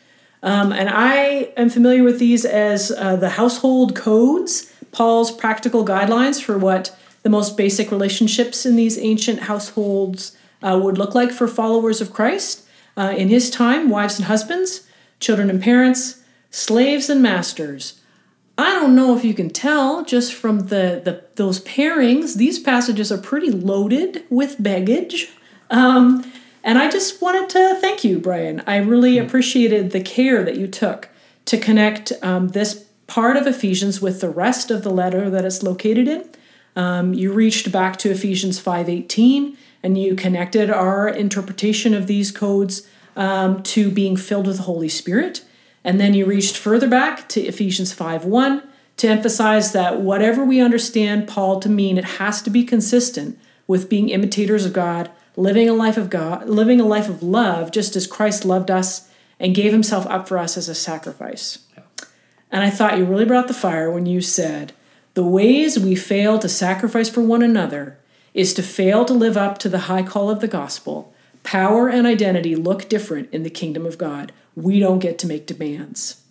[0.43, 6.41] Um, and I am familiar with these as uh, the household codes, Paul's practical guidelines
[6.41, 11.47] for what the most basic relationships in these ancient households uh, would look like for
[11.47, 12.67] followers of Christ.
[12.97, 14.87] Uh, in his time, wives and husbands,
[15.19, 18.01] children and parents, slaves and masters.
[18.57, 22.35] I don't know if you can tell just from the, the those pairings.
[22.35, 25.29] These passages are pretty loaded with baggage.
[25.69, 26.29] Um,
[26.63, 28.61] and I just wanted to thank you, Brian.
[28.67, 31.09] I really appreciated the care that you took
[31.45, 35.61] to connect um, this part of Ephesians with the rest of the letter that it's
[35.61, 36.23] located in.
[36.77, 42.87] Um, you reached back to Ephesians 5:18 and you connected our interpretation of these codes
[43.17, 45.43] um, to being filled with the Holy Spirit.
[45.83, 48.63] And then you reached further back to Ephesians 5:1
[48.95, 53.89] to emphasize that whatever we understand Paul to mean, it has to be consistent with
[53.89, 57.97] being imitators of God, living a life of God, living a life of love, just
[57.97, 61.59] as Christ loved us and gave himself up for us as a sacrifice.
[62.51, 64.73] And I thought you really brought the fire when you said,
[65.13, 67.97] the ways we fail to sacrifice for one another
[68.33, 71.13] is to fail to live up to the high call of the gospel.
[71.43, 74.31] Power and identity look different in the kingdom of God.
[74.55, 76.21] We don't get to make demands.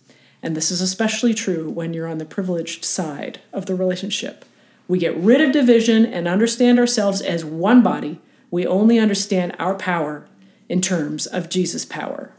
[0.41, 4.45] And this is especially true when you're on the privileged side of the relationship.
[4.87, 8.19] We get rid of division and understand ourselves as one body.
[8.49, 10.25] We only understand our power
[10.67, 12.31] in terms of Jesus' power.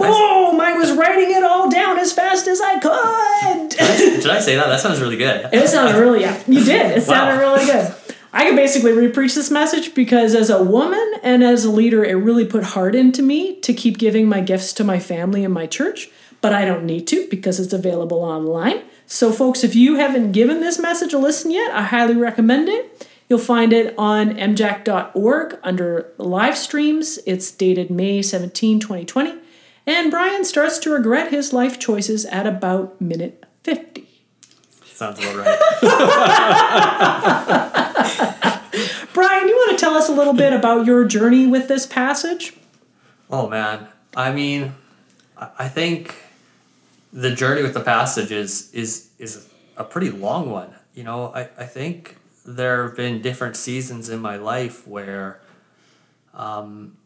[0.00, 0.60] Boom!
[0.60, 3.70] I was writing it all down as fast as I could.
[3.70, 4.66] Did I say that?
[4.66, 5.48] That sounds really good.
[5.52, 6.98] It sounded really, yeah, you did.
[6.98, 7.94] It sounded really good.
[8.32, 12.14] I could basically repreach this message because as a woman and as a leader, it
[12.14, 15.66] really put heart into me to keep giving my gifts to my family and my
[15.66, 16.08] church,
[16.40, 18.82] but I don't need to because it's available online.
[19.06, 23.08] So, folks, if you haven't given this message a listen yet, I highly recommend it.
[23.28, 27.18] You'll find it on mjac.org under live streams.
[27.26, 29.34] It's dated May 17, 2020.
[29.90, 34.06] And Brian starts to regret his life choices at about minute 50.
[34.84, 35.58] Sounds about right.
[39.12, 42.54] Brian, you want to tell us a little bit about your journey with this passage?
[43.28, 44.76] Oh man, I mean,
[45.36, 46.14] I I think
[47.12, 50.72] the journey with the passage is is is a pretty long one.
[50.94, 55.40] You know, I, I think there have been different seasons in my life where
[56.32, 56.96] um,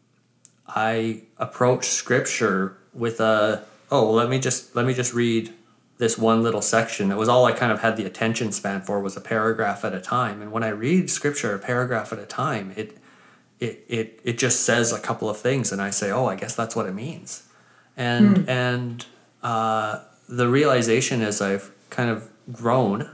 [0.67, 5.53] I approach scripture with a oh let me just let me just read
[5.97, 7.11] this one little section.
[7.11, 9.93] It was all I kind of had the attention span for was a paragraph at
[9.93, 10.41] a time.
[10.41, 12.97] And when I read scripture a paragraph at a time, it
[13.59, 16.55] it it it just says a couple of things and I say, "Oh, I guess
[16.55, 17.43] that's what it means."
[17.95, 19.05] And and
[19.41, 23.09] uh, the realization as I've kind of grown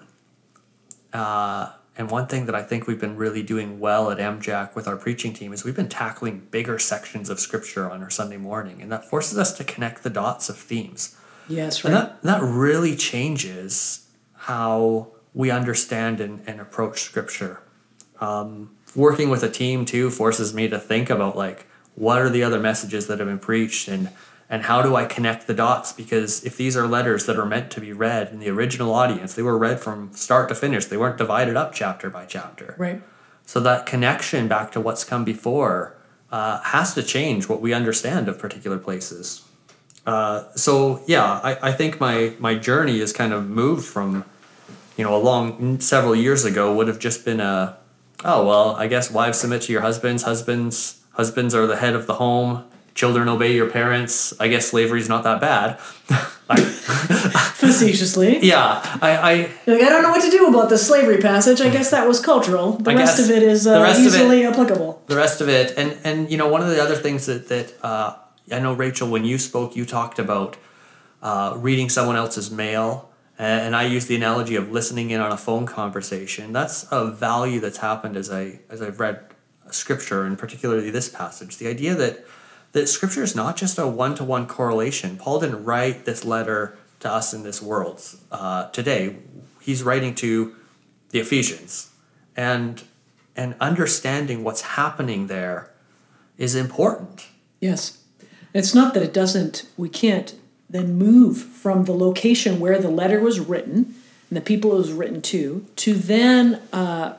[1.14, 4.88] uh, and one thing that I think we've been really doing well at MJAC with
[4.88, 8.82] our preaching team is we've been tackling bigger sections of scripture on our Sunday morning,
[8.82, 11.17] and that forces us to connect the dots of themes.
[11.49, 11.93] Yes, right.
[11.93, 17.62] And that, that really changes how we understand and, and approach scripture.
[18.19, 22.43] Um, working with a team too forces me to think about like what are the
[22.43, 24.10] other messages that have been preached and
[24.52, 27.72] and how do I connect the dots because if these are letters that are meant
[27.72, 30.86] to be read in the original audience, they were read from start to finish.
[30.86, 32.76] They weren't divided up chapter by chapter.
[32.78, 33.02] Right.
[33.46, 35.96] So that connection back to what's come before
[36.34, 39.48] uh, has to change what we understand of particular places.
[40.06, 44.26] Uh, so yeah, I, I think my my journey is kind of moved from,
[44.98, 47.78] you know, a long several years ago would have just been a,
[48.26, 52.06] oh well, I guess wives submit to your husbands, husbands husbands are the head of
[52.06, 54.34] the home, children obey your parents.
[54.39, 55.80] I guess slavery's not that bad.
[56.49, 56.60] I,
[57.56, 58.39] Facetiously.
[58.45, 59.34] yeah, I, I
[59.67, 61.62] like, I don't know what to do about this slavery passage.
[61.62, 62.73] I guess that was cultural.
[62.73, 65.01] The I rest of it is uh, of it- easily applicable.
[65.08, 67.74] the rest of it and and you know one of the other things that that
[67.84, 68.16] uh,
[68.51, 70.57] I know Rachel when you spoke you talked about
[71.22, 73.09] uh, reading someone else's mail
[73.39, 77.59] and I use the analogy of listening in on a phone conversation that's a value
[77.59, 79.20] that's happened as I as I've read
[79.72, 82.26] scripture and particularly this passage the idea that
[82.74, 87.34] that scripture is not just a one-to-one correlation Paul didn't write this letter to us
[87.34, 88.01] in this world
[88.32, 89.17] uh, today
[89.59, 90.55] he's writing to
[91.09, 91.91] the Ephesians
[92.36, 92.84] and
[93.36, 95.72] and understanding what's happening there
[96.38, 97.28] is important.
[97.59, 98.03] Yes.
[98.53, 100.36] It's not that it doesn't, we can't
[100.69, 103.95] then move from the location where the letter was written
[104.30, 107.13] and the people it was written to, to then uh,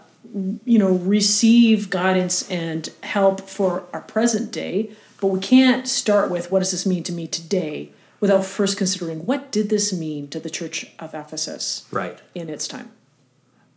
[0.64, 4.90] you know, receive guidance and help for our present day,
[5.22, 9.24] but we can't start with what does this mean to me today without first considering
[9.24, 12.18] what did this mean to the church of Ephesus Right.
[12.34, 12.90] in its time.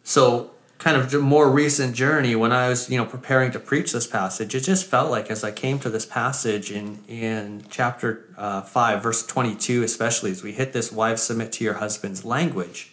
[0.04, 4.08] So, kind of more recent journey when I was, you know, preparing to preach this
[4.08, 8.62] passage, it just felt like as I came to this passage in in chapter uh,
[8.62, 12.92] five, verse twenty-two, especially as we hit this "wives submit to your husband's" language.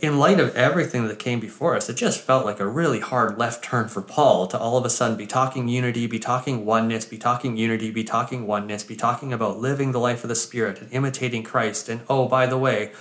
[0.00, 3.38] In light of everything that came before us, it just felt like a really hard
[3.38, 7.04] left turn for Paul to all of a sudden be talking unity, be talking oneness,
[7.04, 10.80] be talking unity, be talking oneness, be talking about living the life of the Spirit
[10.80, 11.88] and imitating Christ.
[11.88, 12.92] And oh, by the way,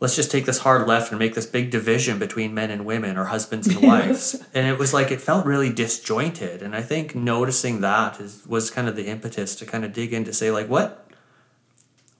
[0.00, 3.16] let's just take this hard left and make this big division between men and women
[3.16, 4.42] or husbands and wives.
[4.54, 6.62] And it was like it felt really disjointed.
[6.62, 10.12] And i think noticing that is, was kind of the impetus to kind of dig
[10.12, 11.06] in to say like what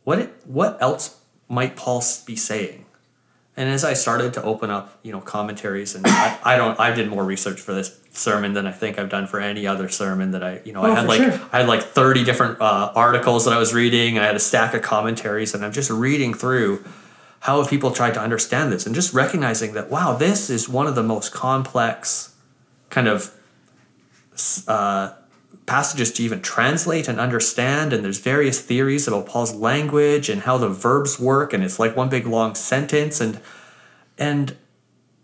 [0.04, 2.84] what what else might paul be saying
[3.58, 6.90] and as i started to open up you know commentaries and I, I don't i
[6.94, 10.30] did more research for this sermon than i think i've done for any other sermon
[10.30, 11.40] that i you know Oh, i had like sure.
[11.52, 14.18] I had like 30 different uh, articles that I was reading.
[14.18, 16.84] I had a stack of commentaries, and I'm just reading through
[17.40, 20.86] how have people tried to understand this and just recognizing that, wow, this is one
[20.86, 22.34] of the most complex
[22.90, 23.32] kind of
[24.66, 25.12] uh,
[25.68, 27.92] passages to even translate and understand.
[27.92, 31.96] And there's various theories about Paul's language and how the verbs work, and it's like
[31.96, 33.20] one big long sentence.
[33.20, 33.40] And,
[34.18, 34.56] and,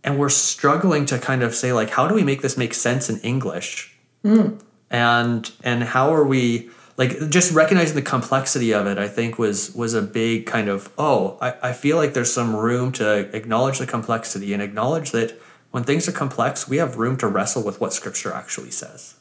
[0.04, 3.10] and we're struggling to kind of say, like, how do we make this make sense
[3.10, 3.90] in English?
[4.24, 4.56] Hmm.
[4.90, 9.74] and and how are we like just recognizing the complexity of it i think was
[9.74, 13.78] was a big kind of oh I, I feel like there's some room to acknowledge
[13.78, 15.38] the complexity and acknowledge that
[15.72, 19.16] when things are complex we have room to wrestle with what scripture actually says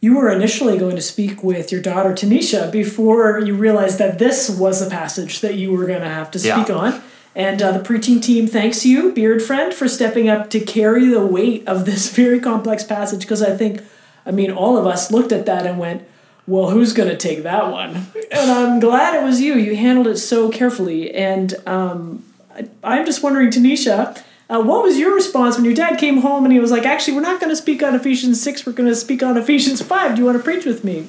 [0.00, 4.48] You were initially going to speak with your daughter Tanisha before you realized that this
[4.50, 6.74] was a passage that you were going to have to speak Yeah.
[6.74, 7.02] on.
[7.34, 11.24] And uh, the preaching team thanks you, Beard Friend, for stepping up to carry the
[11.26, 13.20] weight of this very complex passage.
[13.20, 13.82] Because I think,
[14.24, 16.06] I mean, all of us looked at that and went,
[16.46, 18.06] well, who's going to take that one?
[18.30, 19.54] And I'm glad it was you.
[19.54, 21.12] You handled it so carefully.
[21.12, 22.24] And um,
[22.54, 26.44] I, I'm just wondering, Tanisha, uh, what was your response when your dad came home
[26.44, 28.88] and he was like, actually, we're not going to speak on Ephesians 6, we're going
[28.88, 30.14] to speak on Ephesians 5.
[30.14, 31.08] Do you want to preach with me?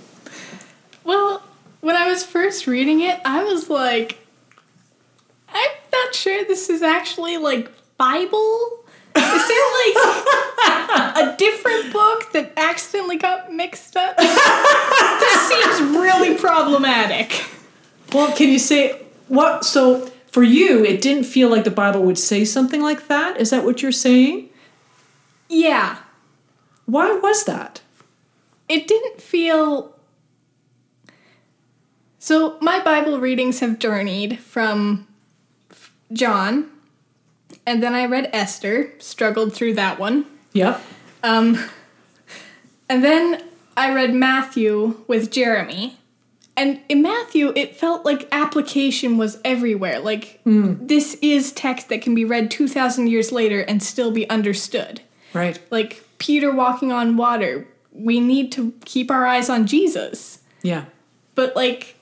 [1.03, 1.43] Well,
[1.81, 4.25] when I was first reading it, I was like,
[5.49, 8.83] I'm not sure this is actually like Bible.
[9.15, 14.17] Is there like a different book that accidentally got mixed up?
[14.17, 17.45] this seems really problematic.
[18.13, 19.63] Well, can you say what?
[19.63, 23.41] So for you, it didn't feel like the Bible would say something like that.
[23.41, 24.49] Is that what you're saying?
[25.49, 25.97] Yeah,
[26.85, 27.81] Why was that?
[28.69, 29.95] it didn't feel.
[32.19, 35.07] So my Bible readings have journeyed from
[36.13, 36.69] John,
[37.65, 40.25] and then I read Esther, struggled through that one.
[40.53, 40.79] Yep.
[41.23, 41.57] Um,
[42.87, 43.41] and then
[43.75, 45.97] I read Matthew with Jeremy.
[46.57, 49.99] And in Matthew, it felt like application was everywhere.
[49.99, 50.87] Like, mm.
[50.87, 55.01] this is text that can be read 2,000 years later and still be understood.
[55.33, 55.59] Right.
[55.69, 60.39] Like, Peter walking on water, we need to keep our eyes on Jesus.
[60.63, 60.85] Yeah.
[61.35, 61.95] But, like,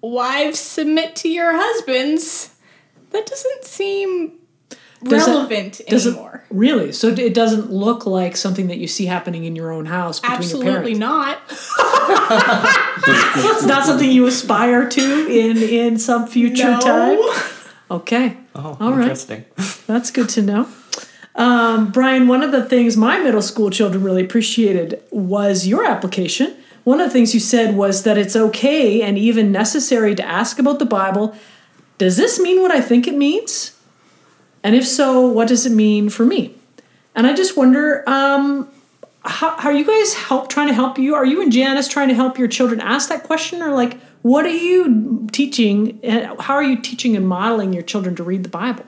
[0.00, 2.54] wives submit to your husbands,
[3.10, 4.39] that doesn't seem
[5.02, 6.44] Does it- relevant Does it anymore.
[6.50, 6.92] really?
[6.92, 10.36] So it doesn't look like something that you see happening in your own house between
[10.38, 11.00] Absolutely your parents.
[11.00, 11.38] not.
[13.06, 16.80] It's not something you aspire to in in some future No.
[16.80, 17.18] time.
[17.90, 18.36] Okay.
[18.54, 19.02] oh All right.
[19.02, 19.44] interesting
[19.86, 20.68] That's good to know.
[21.34, 26.54] Um, Brian, one of the things my middle school children really appreciated was your application.
[26.84, 30.58] One of the things you said was that it's okay and even necessary to ask
[30.58, 31.34] about the Bible.
[31.98, 33.72] Does this mean what I think it means?
[34.62, 36.54] And if so, what does it mean for me?
[37.14, 38.68] And I just wonder, um,
[39.24, 41.14] how, how are you guys help trying to help you?
[41.14, 44.44] Are you and Janice trying to help your children ask that question, or like, what
[44.44, 46.00] are you teaching?
[46.02, 48.84] and How are you teaching and modeling your children to read the Bible?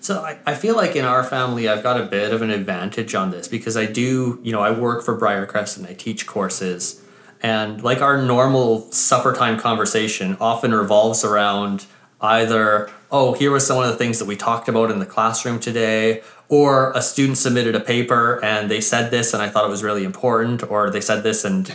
[0.00, 3.14] So I, I feel like in our family, I've got a bit of an advantage
[3.14, 7.02] on this because I do, you know, I work for Briarcrest and I teach courses.
[7.42, 11.86] And like our normal supper time conversation often revolves around
[12.20, 15.58] either, oh, here was some of the things that we talked about in the classroom
[15.58, 19.70] today, or a student submitted a paper and they said this and I thought it
[19.70, 21.74] was really important, or they said this and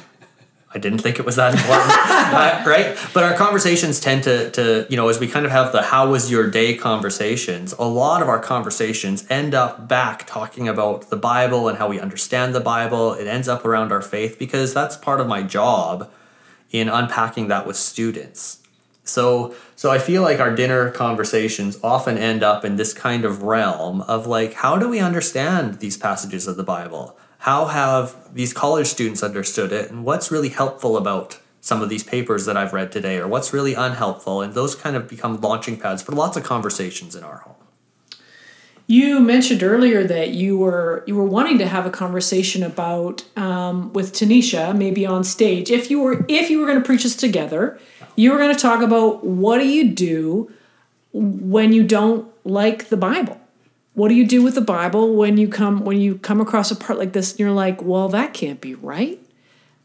[0.76, 1.88] I didn't think it was that important,
[2.68, 2.98] right?
[3.14, 6.12] But our conversations tend to, to, you know, as we kind of have the "How
[6.12, 7.74] was your day?" conversations.
[7.80, 11.98] A lot of our conversations end up back talking about the Bible and how we
[11.98, 13.14] understand the Bible.
[13.14, 16.12] It ends up around our faith because that's part of my job
[16.72, 18.62] in unpacking that with students.
[19.06, 23.44] So so I feel like our dinner conversations often end up in this kind of
[23.44, 27.18] realm of like how do we understand these passages of the Bible?
[27.40, 32.04] How have these college students understood it and what's really helpful about some of these
[32.04, 35.80] papers that I've read today or what's really unhelpful and those kind of become launching
[35.80, 37.56] pads for lots of conversations in our home.
[38.88, 43.92] You mentioned earlier that you were you were wanting to have a conversation about um,
[43.94, 45.72] with Tanisha, maybe on stage.
[45.72, 47.80] If you were if you were going to preach this together,
[48.16, 50.52] you were going to talk about what do you do
[51.14, 53.40] when you don't like the Bible.
[53.94, 56.76] What do you do with the Bible when you come when you come across a
[56.76, 59.20] part like this and you're like, well, that can't be right,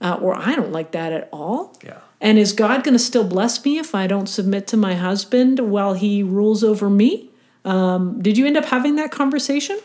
[0.01, 1.77] uh, or I don't like that at all.
[1.85, 2.01] Yeah.
[2.21, 5.61] And is God going to still bless me if I don't submit to my husband
[5.61, 7.31] while he rules over me?
[7.65, 9.79] Um, did you end up having that conversation?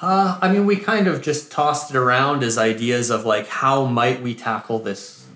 [0.00, 3.84] Uh, I mean, we kind of just tossed it around as ideas of like how
[3.84, 5.26] might we tackle this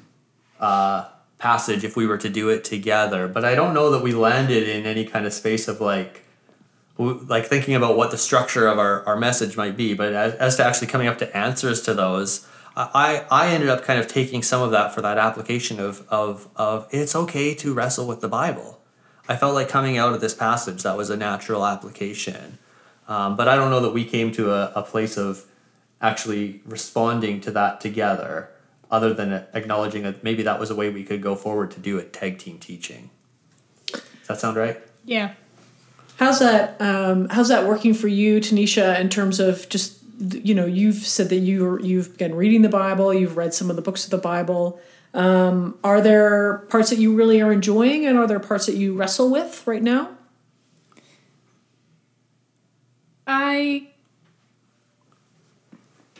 [0.59, 1.07] uh,
[1.43, 3.29] passage if we were to do it together.
[3.29, 6.23] But I don't know that we landed in any kind of space of like
[6.99, 9.93] like thinking about what the structure of our, our message might be.
[9.93, 13.83] But as, as to actually coming up to answers to those, I, I ended up
[13.83, 17.75] kind of taking some of that for that application of, of, of it's okay to
[17.75, 18.81] wrestle with the Bible.
[19.29, 22.59] I felt like coming out of this passage that was a natural application.
[23.09, 25.45] Um, but I don't know that we came to a, a place of
[26.01, 28.51] actually responding to that together,
[28.93, 31.99] other than acknowledging that maybe that was a way we could go forward to do
[31.99, 33.11] it tag team teaching.
[33.91, 34.79] Does that sound right?
[35.05, 35.33] Yeah.
[36.19, 36.81] How's that?
[36.81, 39.01] Um, how's that working for you, Tanisha?
[39.01, 43.13] In terms of just you know, you've said that you you've been reading the Bible,
[43.13, 44.79] you've read some of the books of the Bible.
[45.15, 48.95] Um, are there parts that you really are enjoying, and are there parts that you
[48.95, 50.11] wrestle with right now?
[53.27, 53.89] I.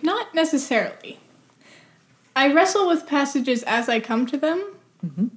[0.03, 1.21] Not necessarily.
[2.35, 4.65] I wrestle with passages as I come to them.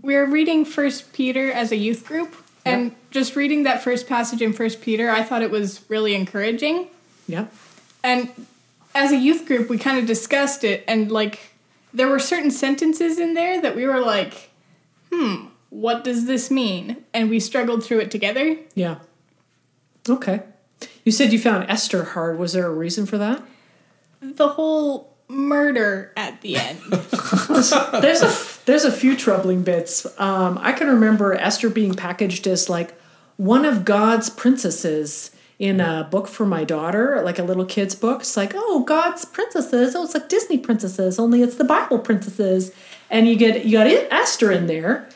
[0.01, 4.53] We're reading First Peter as a youth group, and just reading that first passage in
[4.53, 6.87] First Peter, I thought it was really encouraging.
[7.27, 7.47] Yeah.
[8.03, 8.29] And
[8.93, 11.53] as a youth group, we kind of discussed it, and like
[11.93, 14.51] there were certain sentences in there that we were like,
[15.11, 17.03] hmm, what does this mean?
[17.13, 18.57] And we struggled through it together.
[18.75, 18.97] Yeah.
[20.07, 20.43] Okay.
[21.03, 22.37] You said you found Esther hard.
[22.37, 23.41] Was there a reason for that?
[24.21, 26.79] The whole murder at the end.
[28.01, 30.05] there's a there's a few troubling bits.
[30.19, 32.93] Um, I can remember Esther being packaged as like
[33.37, 38.21] one of God's princesses in a book for my daughter, like a little kid's book.
[38.21, 39.95] It's like, oh, God's princesses.
[39.95, 42.73] Oh, it's like Disney princesses, only it's the Bible princesses.
[43.09, 45.07] And you get you got Esther in there.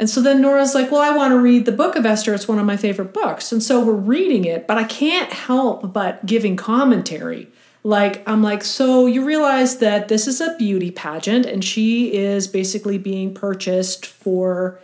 [0.00, 2.32] And so then Nora's like, well, I want to read the book of Esther.
[2.32, 3.50] It's one of my favorite books.
[3.50, 7.48] And so we're reading it, but I can't help but giving commentary.
[7.88, 12.46] Like, I'm like, so you realize that this is a beauty pageant and she is
[12.46, 14.78] basically being purchased for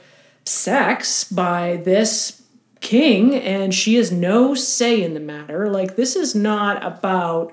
[0.47, 2.43] sex by this
[2.81, 5.69] king and she has no say in the matter.
[5.69, 7.53] Like, this is not about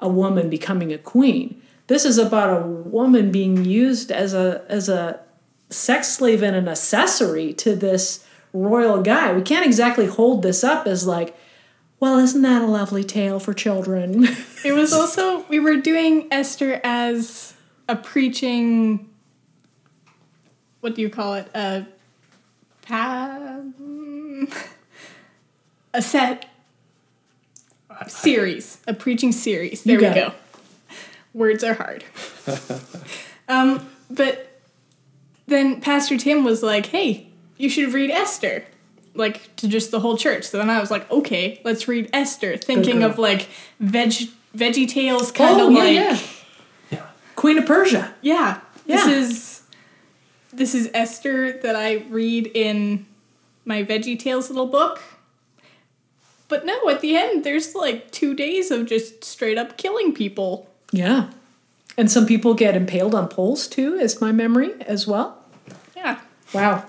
[0.00, 1.60] a woman becoming a queen.
[1.88, 5.20] This is about a woman being used as a as a
[5.68, 8.24] sex slave and an accessory to this
[8.54, 9.34] royal guy.
[9.34, 11.36] We can't exactly hold this up as like,
[11.98, 14.24] well, isn't that a lovely tale for children?
[14.64, 17.54] it was also, we were doing Esther as
[17.88, 19.08] a preaching,
[20.80, 21.48] what do you call it?
[21.54, 21.86] A,
[22.82, 23.60] pa,
[25.94, 26.46] a set
[28.06, 29.82] series, a preaching series.
[29.82, 30.10] There we go.
[30.10, 30.32] it.
[31.32, 32.04] Words are hard.
[33.48, 34.60] um, but
[35.46, 38.64] then Pastor Tim was like, hey, you should read Esther.
[39.16, 40.44] Like to just the whole church.
[40.44, 43.48] So then I was like, okay, let's read Esther, thinking of like
[43.80, 44.12] veg
[44.56, 46.18] veggie tales kind of oh, yeah, like yeah.
[46.90, 47.06] Yeah.
[47.34, 48.14] Queen of Persia.
[48.22, 49.62] yeah, this is
[50.52, 53.06] this is Esther that I read in
[53.64, 55.02] my Veggie Tales little book.
[56.48, 60.70] But no, at the end there's like two days of just straight up killing people.
[60.92, 61.30] Yeah.
[61.98, 65.42] And some people get impaled on poles too, is my memory as well.
[65.96, 66.20] Yeah.
[66.52, 66.88] Wow.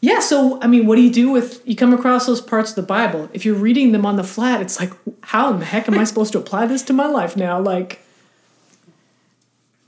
[0.00, 2.76] Yeah, so I mean, what do you do with you come across those parts of
[2.76, 3.28] the Bible?
[3.32, 4.92] If you're reading them on the flat, it's like,
[5.22, 7.58] how in the heck am I supposed to apply this to my life now?
[7.58, 8.00] Like,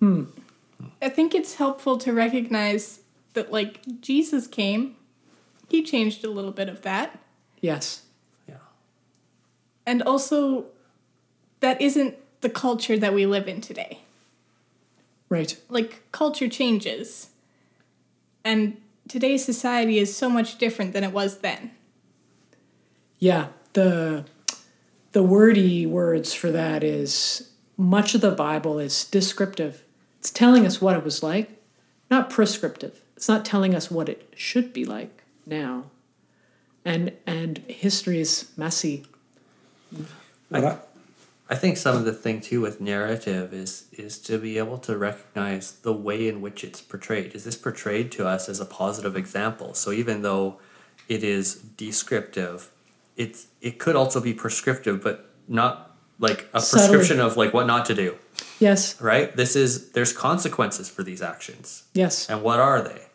[0.00, 0.24] hmm.
[1.00, 3.00] I think it's helpful to recognize
[3.34, 4.96] that like Jesus came,
[5.68, 7.18] he changed a little bit of that.
[7.60, 8.02] yes.
[8.48, 8.56] Yeah.
[9.86, 10.66] And also
[11.60, 14.00] that isn't the culture that we live in today.
[15.28, 15.56] Right.
[15.68, 17.28] like culture changes
[18.42, 18.76] and
[19.10, 21.70] today's society is so much different than it was then
[23.18, 23.48] Yeah.
[23.72, 24.24] The
[25.12, 29.82] the wordy words for that is much of the Bible is descriptive.
[30.18, 31.48] It's telling us what it was like,
[32.10, 33.00] not prescriptive.
[33.16, 35.22] It's not telling us what it should be like.
[35.46, 35.90] now.
[36.84, 39.04] And and history is messy.
[40.48, 40.78] What I-
[41.52, 44.96] I think some of the thing too with narrative is is to be able to
[44.96, 47.34] recognize the way in which it's portrayed.
[47.34, 49.74] Is this portrayed to us as a positive example?
[49.74, 50.60] So even though
[51.08, 52.70] it is descriptive,
[53.16, 56.86] it's it could also be prescriptive, but not like a Subtly.
[56.96, 58.16] prescription of like what not to do.
[58.60, 59.34] Yes, Right?
[59.34, 61.84] This is there's consequences for these actions.
[61.94, 62.30] yes.
[62.30, 63.06] And what are they?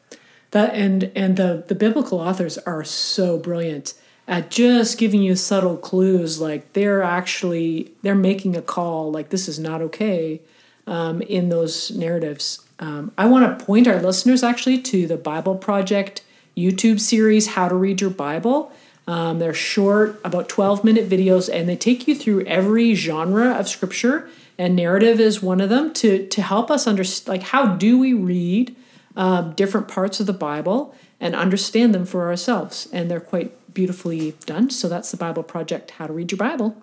[0.51, 3.93] That and and the the biblical authors are so brilliant
[4.27, 9.47] at just giving you subtle clues like they're actually they're making a call like this
[9.47, 10.41] is not okay
[10.87, 15.55] um, in those narratives um, i want to point our listeners actually to the bible
[15.55, 16.23] project
[16.55, 18.71] youtube series how to read your bible
[19.07, 23.67] um, they're short about 12 minute videos and they take you through every genre of
[23.67, 27.99] scripture and narrative is one of them to to help us understand like how do
[27.99, 28.75] we read
[29.15, 32.87] um, different parts of the Bible and understand them for ourselves.
[32.91, 34.71] And they're quite beautifully done.
[34.71, 36.81] So that's the Bible Project How to Read Your Bible.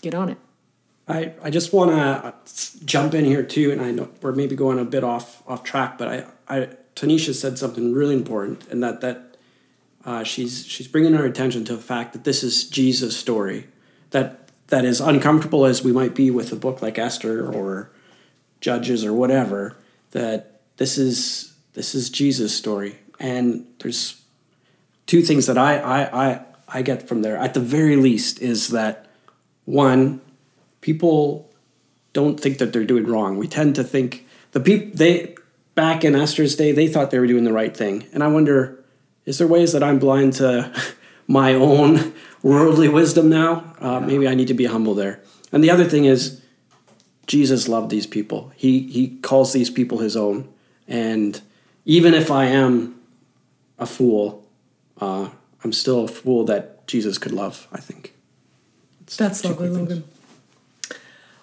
[0.00, 0.38] Get on it.
[1.06, 4.78] I, I just want to jump in here too, and I know we're maybe going
[4.80, 9.00] a bit off off track, but I, I Tanisha said something really important, and that
[9.00, 9.36] that
[10.04, 13.66] uh, she's she's bringing our attention to the fact that this is Jesus' story,
[14.10, 17.90] that that is uncomfortable as we might be with a book like Esther or
[18.60, 19.76] Judges or whatever,
[20.12, 24.21] that this is this is Jesus' story, and there's
[25.12, 26.40] two things that I I I,
[26.78, 27.36] I get from there.
[27.36, 29.04] At the very least, is that
[29.66, 30.22] one
[30.80, 31.50] people
[32.14, 33.36] don't think that they're doing wrong.
[33.36, 35.34] We tend to think the people they
[35.74, 38.82] back in Esther's day they thought they were doing the right thing, and I wonder
[39.26, 40.72] is there ways that I'm blind to
[41.26, 43.74] my own worldly wisdom now?
[43.80, 45.20] Uh, Maybe I need to be humble there.
[45.52, 46.40] And the other thing is
[47.26, 48.50] Jesus loved these people.
[48.56, 50.48] He he calls these people his own,
[50.88, 51.38] and
[51.84, 52.98] even if I am
[53.78, 54.41] a fool,
[55.02, 55.30] uh,
[55.64, 57.66] I'm still a fool that Jesus could love.
[57.72, 58.14] I think.
[59.02, 59.78] It's That's lovely, things.
[59.78, 60.04] Logan.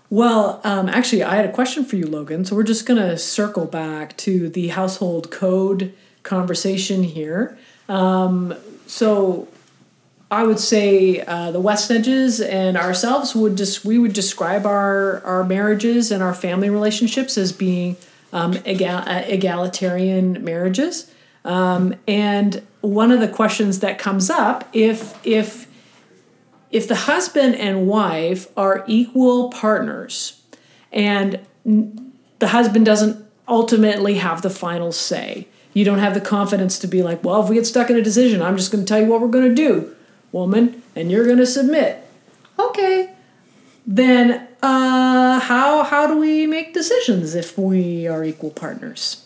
[0.10, 2.46] Well, um, actually, I had a question for you, Logan.
[2.46, 5.94] So we're just going to circle back to the household code
[6.24, 7.58] conversation here.
[7.88, 8.56] Um,
[8.88, 9.48] so
[10.32, 15.44] I would say uh, the Westnedges and ourselves would just we would describe our our
[15.44, 17.98] marriages and our family relationships as being
[18.32, 21.12] um, egal- uh, egalitarian marriages.
[21.46, 25.68] Um, and one of the questions that comes up if if
[26.72, 30.42] if the husband and wife are equal partners
[30.92, 36.88] and the husband doesn't ultimately have the final say you don't have the confidence to
[36.88, 39.02] be like well if we get stuck in a decision i'm just going to tell
[39.02, 39.96] you what we're going to do
[40.32, 42.06] woman and you're going to submit.
[42.58, 43.14] Okay.
[43.86, 49.26] Then uh, how how do we make decisions if we are equal partners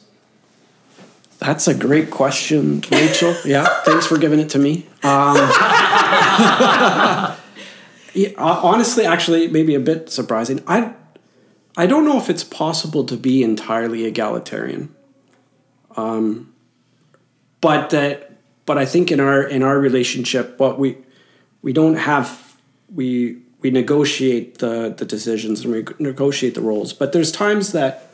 [1.44, 3.36] That's a great question, Rachel.
[3.46, 4.88] yeah, thanks for giving it to me.
[5.04, 5.36] Um,
[8.14, 10.64] yeah, honestly, actually, maybe a bit surprising.
[10.68, 10.94] I,
[11.76, 14.96] I don't know if it's possible to be entirely egalitarian.
[15.98, 16.54] Um,
[17.60, 20.98] but that, but I think in our in our relationship, what we
[21.62, 22.56] we don't have
[22.94, 26.94] we we negotiate the the decisions and we negotiate the roles.
[26.94, 28.12] But there's times that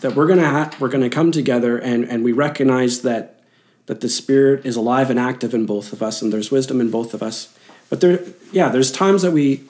[0.00, 3.40] that we're gonna ha- we're gonna come together and and we recognize that
[3.86, 6.90] that the spirit is alive and active in both of us and there's wisdom in
[6.90, 7.56] both of us.
[7.88, 8.20] But there
[8.52, 9.64] yeah there's times that we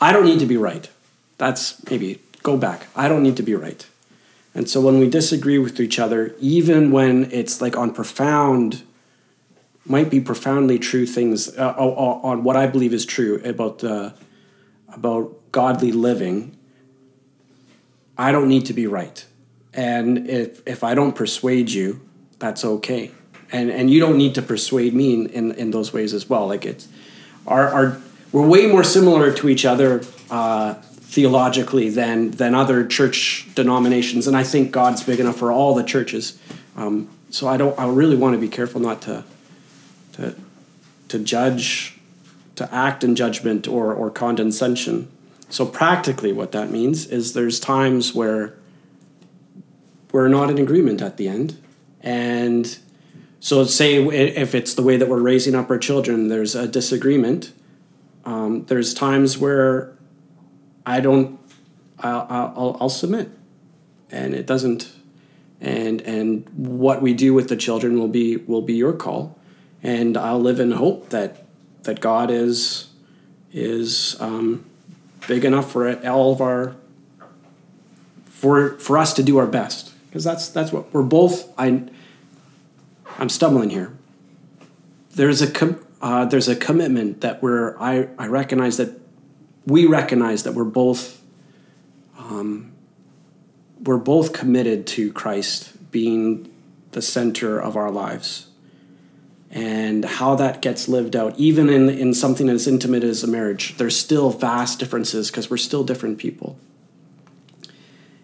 [0.00, 0.88] i don't need to be right.
[1.38, 2.86] That's maybe go back.
[2.96, 3.86] I don't need to be right.
[4.54, 8.82] And so when we disagree with each other even when it's like on profound
[9.84, 14.14] might be profoundly true things uh, on what i believe is true about the
[14.88, 16.56] about godly living
[18.22, 19.26] I don't need to be right.
[19.74, 22.00] And if if I don't persuade you,
[22.38, 23.10] that's okay.
[23.50, 26.46] And and you don't need to persuade me in, in, in those ways as well.
[26.46, 26.86] Like it's
[27.46, 28.00] our, our
[28.30, 30.74] we're way more similar to each other uh,
[31.14, 34.28] theologically than than other church denominations.
[34.28, 36.38] And I think God's big enough for all the churches.
[36.76, 39.24] Um, so I don't I really want to be careful not to
[40.12, 40.34] to
[41.08, 41.98] to judge,
[42.54, 45.08] to act in judgment or or condescension.
[45.52, 48.54] So practically, what that means is there's times where
[50.10, 51.60] we're not in agreement at the end,
[52.00, 52.78] and
[53.38, 57.52] so say if it's the way that we're raising up our children, there's a disagreement.
[58.24, 59.92] Um, there's times where
[60.86, 61.38] I don't,
[61.98, 63.28] I'll, I'll, I'll submit,
[64.10, 64.90] and it doesn't,
[65.60, 69.38] and and what we do with the children will be will be your call,
[69.82, 71.44] and I'll live in hope that
[71.82, 72.88] that God is
[73.52, 74.16] is.
[74.18, 74.64] Um,
[75.26, 76.76] big enough for it, all of our
[78.24, 81.84] for for us to do our best because that's that's what we're both I
[83.18, 83.92] I'm stumbling here.
[85.14, 89.00] There's a com- uh, there's a commitment that we're I, I recognize that
[89.66, 91.22] we recognize that we're both
[92.18, 92.72] um,
[93.80, 96.52] we're both committed to Christ being
[96.92, 98.48] the center of our lives
[99.52, 103.76] and how that gets lived out even in, in something as intimate as a marriage
[103.76, 106.58] there's still vast differences because we're still different people.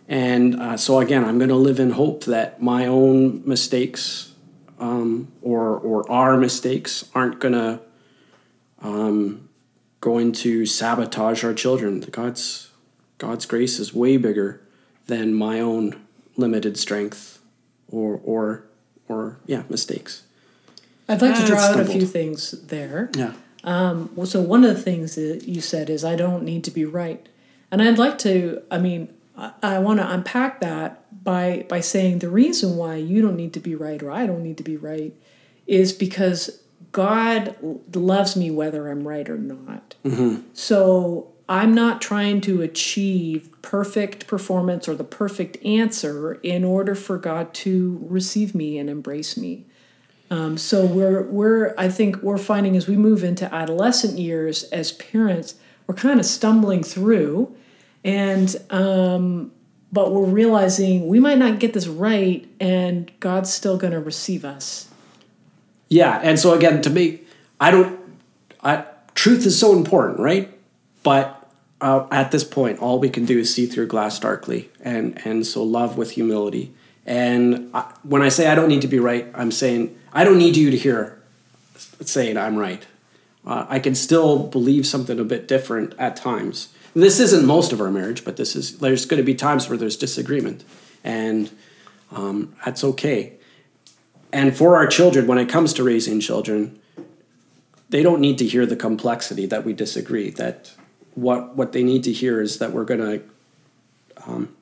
[0.09, 4.33] And uh, so again i'm going to live in hope that my own mistakes
[4.81, 7.81] um, or, or our mistakes aren't going to
[8.81, 9.49] um,
[10.01, 12.01] going to sabotage our children.
[12.01, 12.71] God's
[13.19, 14.61] god's grace is way bigger
[15.07, 16.01] than my own
[16.37, 17.41] limited strength
[17.89, 18.65] or or
[19.09, 20.23] or yeah mistakes
[21.09, 23.11] I'd like to draw out a few things there.
[23.15, 23.33] yeah
[23.65, 26.71] Um, well, so one of the things that you said is I don't need to
[26.71, 27.27] be right,
[27.71, 28.63] and I'd like to.
[28.71, 33.21] I mean, I, I want to unpack that by by saying the reason why you
[33.23, 35.13] don't need to be right or I don't need to be right
[35.67, 37.57] is because God
[37.95, 39.95] loves me whether I'm right or not.
[40.55, 47.19] So I'm not trying to achieve perfect performance or the perfect answer in order for
[47.19, 49.67] God to receive me and embrace me.
[50.31, 54.93] Um, so we're we're I think we're finding as we move into adolescent years as
[54.93, 55.55] parents,
[55.87, 57.55] we're kind of stumbling through,
[58.05, 59.53] and um,
[59.91, 64.45] but we're realizing we might not get this right, and God's still going to receive
[64.45, 64.89] us.
[65.89, 67.21] Yeah, and so again, to me,
[67.59, 67.99] I don't.
[68.63, 70.53] I truth is so important, right?
[71.03, 71.51] But
[71.81, 75.47] uh, at this point, all we can do is see through glass darkly, and and
[75.47, 76.75] so love with humility.
[77.07, 80.39] And I, when I say I don't need to be right, I'm saying I don't
[80.39, 81.21] need you to hear
[82.01, 82.87] saying I'm right.
[83.47, 86.69] Uh, I can still believe something a bit different at times.
[86.95, 88.79] This isn't most of our marriage, but this is.
[88.79, 90.65] There's going to be times where there's disagreement,
[91.05, 91.51] and
[92.13, 93.35] um, that's okay
[94.33, 96.79] and for our children when it comes to raising children
[97.91, 100.73] they don't need to hear the complexity that we disagree that
[101.15, 103.23] what what they need to hear is that we're going to
[104.27, 104.55] um,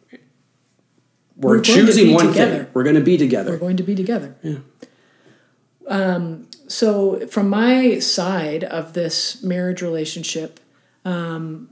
[1.37, 2.65] we're, We're to choosing be one together.
[2.65, 4.37] thing we're going to be together We're going to be together.
[4.43, 4.59] Yeah.
[5.87, 10.61] Um, so from my side of this marriage relationship,
[11.05, 11.71] um,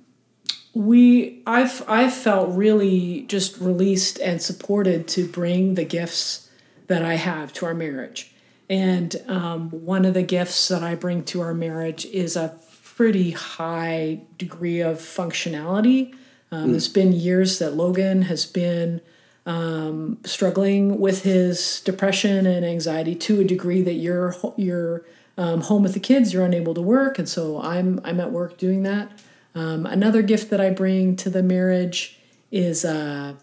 [0.73, 6.51] we I've I've felt really just released and supported to bring the gifts
[6.87, 8.35] that I have to our marriage.
[8.69, 12.59] And um, one of the gifts that I bring to our marriage is a
[12.97, 16.15] pretty high degree of functionality.
[16.51, 19.01] Um, It's been years that Logan has been
[19.47, 25.05] um, struggling with his depression and anxiety to a degree that you're you're
[25.37, 28.57] um, home with the kids, you're unable to work, and so I'm I'm at work
[28.59, 29.11] doing that.
[29.55, 32.19] Um, another gift that I bring to the marriage
[32.51, 33.35] is uh,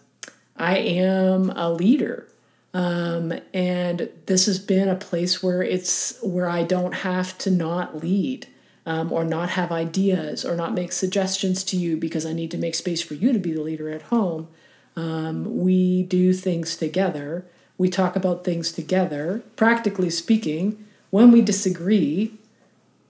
[0.56, 2.28] I am a leader.
[2.74, 8.02] Um, and this has been a place where it's where I don't have to not
[8.02, 8.46] lead
[8.86, 12.58] um, or not have ideas or not make suggestions to you because I need to
[12.58, 14.48] make space for you to be the leader at home.
[14.96, 17.46] Um, we do things together.
[17.78, 19.42] We talk about things together.
[19.56, 22.38] Practically speaking, when we disagree,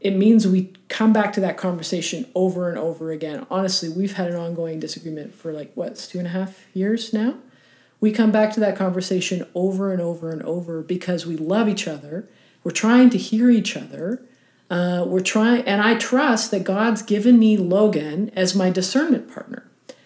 [0.00, 3.46] it means we come back to that conversation over and over again.
[3.50, 7.34] Honestly, we've had an ongoing disagreement for like what, two and a half years now?
[8.00, 11.86] We come back to that conversation over and over and over because we love each
[11.86, 12.28] other.
[12.64, 14.20] We're trying to hear each other.
[14.68, 19.61] Uh, we're trying, and I trust that God's given me Logan as my discernment partner.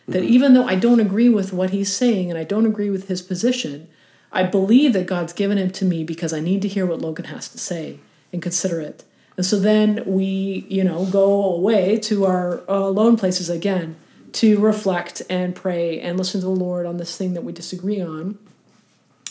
[0.09, 3.09] That even though I don't agree with what he's saying and I don't agree with
[3.09, 3.89] his position,
[4.33, 7.27] I believe that God's given him to me because I need to hear what Logan
[7.27, 7.99] has to say
[8.33, 9.05] and consider it.
[9.37, 13.97] And so then we, you know, go away to our uh, lone places again
[14.33, 18.01] to reflect and pray and listen to the Lord on this thing that we disagree
[18.01, 18.39] on.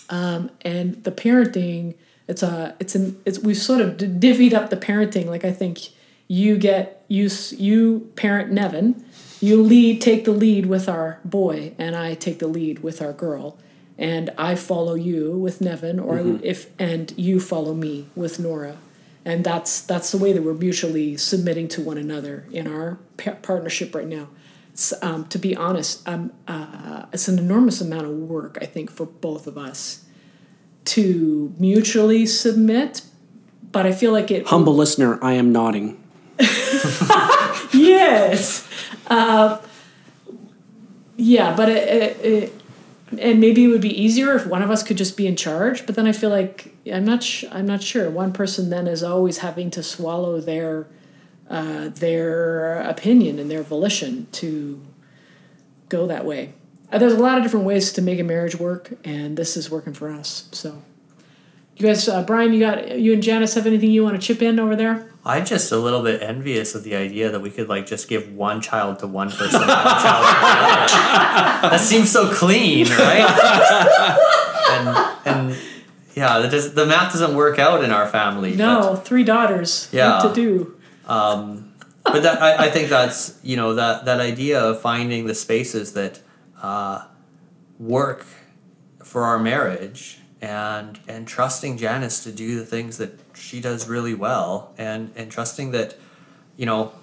[0.10, 1.96] Um, and the parenting,
[2.28, 5.26] it's a, it's an, it's we've sort of divvied up the parenting.
[5.28, 5.90] Like I think
[6.28, 9.04] you get you you parent Nevin,
[9.42, 13.14] you lead take the lead with our boy, and I take the lead with our
[13.14, 13.58] girl,
[13.98, 18.78] and I follow you with Nevin, or if and you follow me with Nora,
[19.24, 23.36] and that's that's the way that we're mutually submitting to one another in our pa-
[23.42, 24.30] partnership right now.
[25.02, 29.06] Um, to be honest, um, uh, it's an enormous amount of work I think for
[29.06, 30.04] both of us
[30.86, 33.02] to mutually submit,
[33.72, 36.02] but I feel like it humble listener i am nodding
[37.74, 38.68] yes.
[39.08, 39.60] Uh,
[41.18, 42.54] yeah, but it, it, it,
[43.20, 45.86] and maybe it would be easier if one of us could just be in charge.
[45.86, 47.24] But then I feel like I'm not.
[47.24, 48.10] Sh- I'm not sure.
[48.10, 50.88] One person then is always having to swallow their
[51.50, 54.82] uh, their opinion and their volition to
[55.90, 56.54] go that way.
[56.92, 59.70] Uh, There's a lot of different ways to make a marriage work, and this is
[59.72, 60.48] working for us.
[60.52, 60.82] So
[61.78, 64.42] You guys, uh, Brian, you got you and Janice have anything you want to chip
[64.42, 65.12] in over there?
[65.28, 68.32] I'm just a little bit envious of the idea that we could like just give
[68.32, 70.96] one child to one person, one child to.
[71.70, 73.26] That seems so clean, right?
[74.70, 75.58] and and
[76.14, 78.56] yeah, just, the math doesn't work out in our family.
[78.56, 79.90] No, three daughters.
[79.92, 80.24] Yeah.
[80.24, 80.78] What to do?
[81.08, 81.74] But, um,
[82.04, 85.94] but that I, I think that's you know that that idea of finding the spaces
[85.94, 86.20] that
[86.62, 87.06] uh,
[87.80, 88.28] work
[89.04, 94.14] for our marriage and and trusting Janice to do the things that she does really
[94.14, 94.74] well.
[94.78, 95.98] And and trusting that
[96.58, 96.94] you know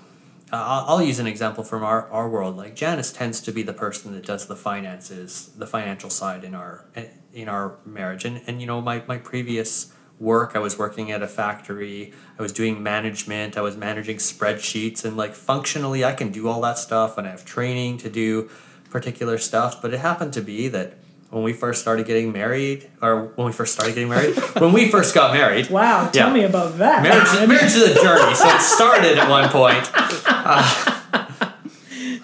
[0.52, 2.56] uh, I'll, I'll use an example from our, our world.
[2.56, 6.54] Like Janice tends to be the person that does the finances the financial side in
[6.54, 6.84] our
[7.32, 8.24] in our marriage.
[8.24, 12.12] And and you know my, my previous work I was working at a factory.
[12.38, 13.56] I was doing management.
[13.56, 17.30] I was managing spreadsheets and like functionally I can do all that stuff and I
[17.30, 18.50] have training to do
[18.90, 19.80] particular stuff.
[19.80, 20.98] But it happened to be that
[21.32, 24.90] when we first started getting married, or when we first started getting married, when we
[24.90, 25.70] first got married.
[25.70, 26.34] Wow, tell Yeah.
[26.34, 27.02] me about that.
[27.02, 29.90] Marriage, marriage is a journey, so it started at one point.
[30.24, 31.50] Uh,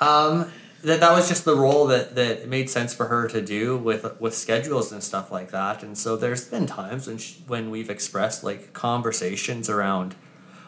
[0.01, 0.51] um,
[0.85, 3.77] that that was just the role that that it made sense for her to do
[3.77, 5.83] with with schedules and stuff like that.
[5.83, 10.15] And so there's been times when she, when we've expressed like conversations around,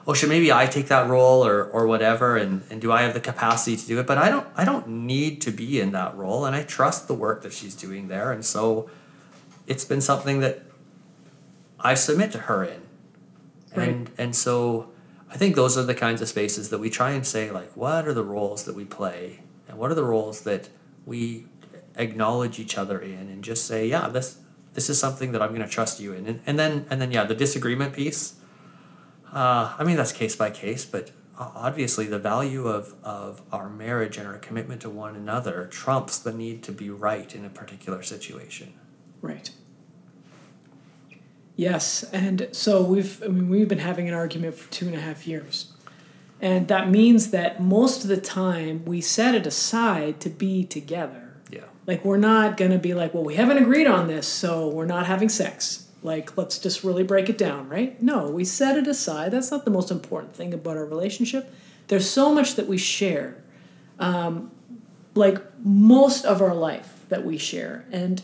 [0.06, 3.14] oh, should maybe I take that role or or whatever, and and do I have
[3.14, 4.06] the capacity to do it?
[4.06, 7.14] But I don't I don't need to be in that role, and I trust the
[7.14, 8.90] work that she's doing there, and so
[9.66, 10.62] it's been something that
[11.78, 12.82] I submit to her in.
[13.72, 14.90] And and so
[15.30, 18.06] I think those are the kinds of spaces that we try and say like what
[18.06, 19.40] are the roles that we play?
[19.68, 20.68] And what are the roles that
[21.06, 21.46] we
[21.96, 24.38] acknowledge each other in and just say yeah this
[24.74, 26.26] this is something that I'm going to trust you in.
[26.26, 28.34] And, and then and then yeah the disagreement piece
[29.32, 34.18] uh, I mean that's case by case but obviously the value of of our marriage
[34.18, 38.02] and our commitment to one another trumps the need to be right in a particular
[38.02, 38.74] situation
[39.22, 39.50] Right.
[41.56, 45.00] Yes, and so we've I mean we've been having an argument for two and a
[45.00, 45.72] half years.
[46.40, 51.36] And that means that most of the time we set it aside to be together.
[51.50, 54.86] yeah Like we're not gonna be like, well, we haven't agreed on this, so we're
[54.86, 55.86] not having sex.
[56.02, 58.00] Like let's just really break it down, right?
[58.02, 59.32] No, we set it aside.
[59.32, 61.52] That's not the most important thing about our relationship.
[61.88, 63.36] There's so much that we share,
[63.98, 64.50] um,
[65.14, 68.22] like most of our life that we share, and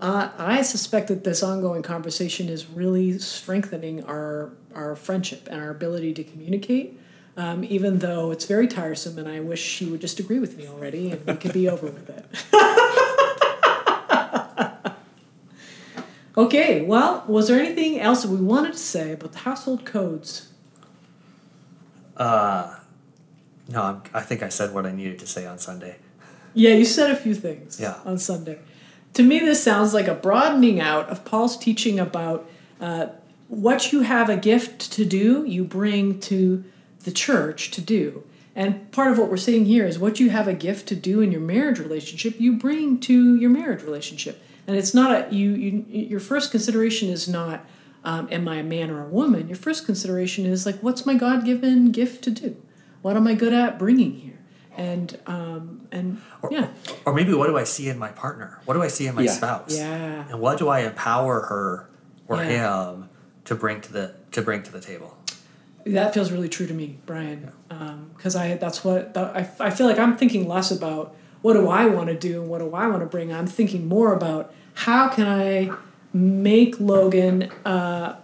[0.00, 5.70] uh, I suspect that this ongoing conversation is really strengthening our our friendship and our
[5.70, 7.00] ability to communicate.
[7.36, 10.66] Um, even though it's very tiresome, and I wish she would just agree with me
[10.66, 12.24] already, and we could be over with it.
[16.38, 20.48] okay, well, was there anything else that we wanted to say about the household codes?
[22.16, 22.76] Uh,
[23.68, 25.96] no, I'm, I think I said what I needed to say on Sunday.
[26.54, 27.96] Yeah, you said a few things Yeah.
[28.04, 28.58] on Sunday.
[29.14, 32.48] To me, this sounds like a broadening out of Paul's teaching about
[32.80, 33.08] uh,
[33.48, 36.64] what you have a gift to do, you bring to
[37.04, 38.24] the church to do.
[38.54, 41.20] And part of what we're saying here is what you have a gift to do
[41.20, 44.42] in your marriage relationship, you bring to your marriage relationship.
[44.68, 45.50] And it's not a you.
[45.52, 47.64] you your first consideration is not,
[48.04, 49.48] um, am I a man or a woman?
[49.48, 52.54] Your first consideration is like, what's my God given gift to do?
[53.00, 54.38] What am I good at bringing here?
[54.76, 56.68] And um, and Or, yeah,
[57.06, 58.60] or maybe what do I see in my partner?
[58.66, 59.32] What do I see in my Yeah.
[59.32, 59.74] spouse?
[59.74, 60.26] Yeah.
[60.28, 61.88] And what do I empower her
[62.28, 62.90] or Yeah.
[62.92, 63.08] him
[63.46, 65.16] to bring to the to bring to the table?
[65.86, 67.50] That feels really true to me, Brian.
[68.14, 71.68] Because I that's what that, I, I feel like I'm thinking less about what do
[71.68, 73.32] I want to do and what do I want to bring.
[73.32, 75.70] I'm thinking more about how can I
[76.12, 78.16] make Logan uh,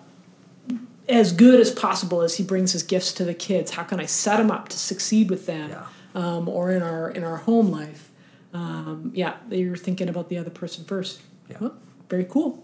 [1.09, 3.73] as good as possible as he brings his gifts to the kids.
[3.73, 5.85] How can I set him up to succeed with them, Yeah.
[6.15, 8.11] um, or in our in our home life?
[8.53, 11.21] Um, yeah, you're thinking about the other person first.
[11.51, 11.57] Yeah.
[11.61, 11.75] Well,
[12.09, 12.63] very cool.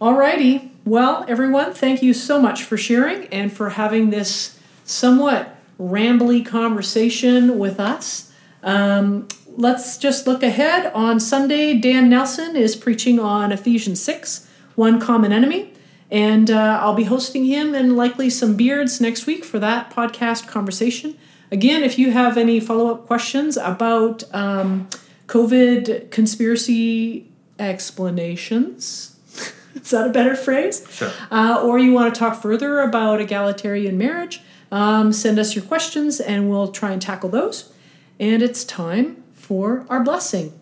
[0.00, 0.70] Alrighty.
[0.84, 7.58] Well, everyone, thank you so much for sharing and for having this somewhat rambly conversation
[7.58, 8.32] with us.
[8.62, 9.26] Um,
[9.56, 10.92] let's just look ahead.
[10.94, 15.72] On Sunday, Dan Nelson is preaching on Ephesians 6, one common enemy.
[16.10, 20.46] And uh, I'll be hosting him and likely some beards next week for that podcast
[20.46, 21.18] conversation.
[21.50, 24.88] Again, if you have any follow up questions about um,
[25.26, 29.16] COVID conspiracy explanations,
[29.74, 30.86] is that a better phrase?
[30.90, 31.12] Sure.
[31.30, 36.20] Uh, or you want to talk further about egalitarian marriage, um, send us your questions
[36.20, 37.72] and we'll try and tackle those.
[38.20, 40.52] And it's time for our blessing.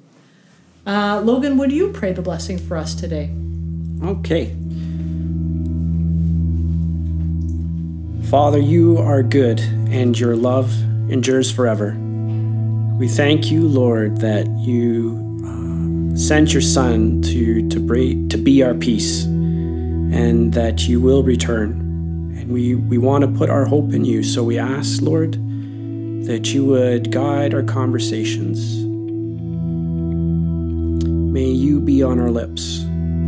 [0.87, 3.35] Uh, Logan, would you pray the blessing for us today?
[4.05, 4.55] Okay.
[8.31, 9.59] Father, you are good
[9.91, 10.73] and your love
[11.11, 11.97] endures forever.
[12.97, 18.63] We thank you, Lord, that you uh, sent your Son to, to, bra- to be
[18.63, 19.25] our peace.
[19.25, 21.73] And that you will return.
[22.39, 24.23] And we, we want to put our hope in you.
[24.23, 25.37] So we ask, Lord,
[26.27, 28.85] that you would guide our conversations.
[31.33, 32.81] May you be on our lips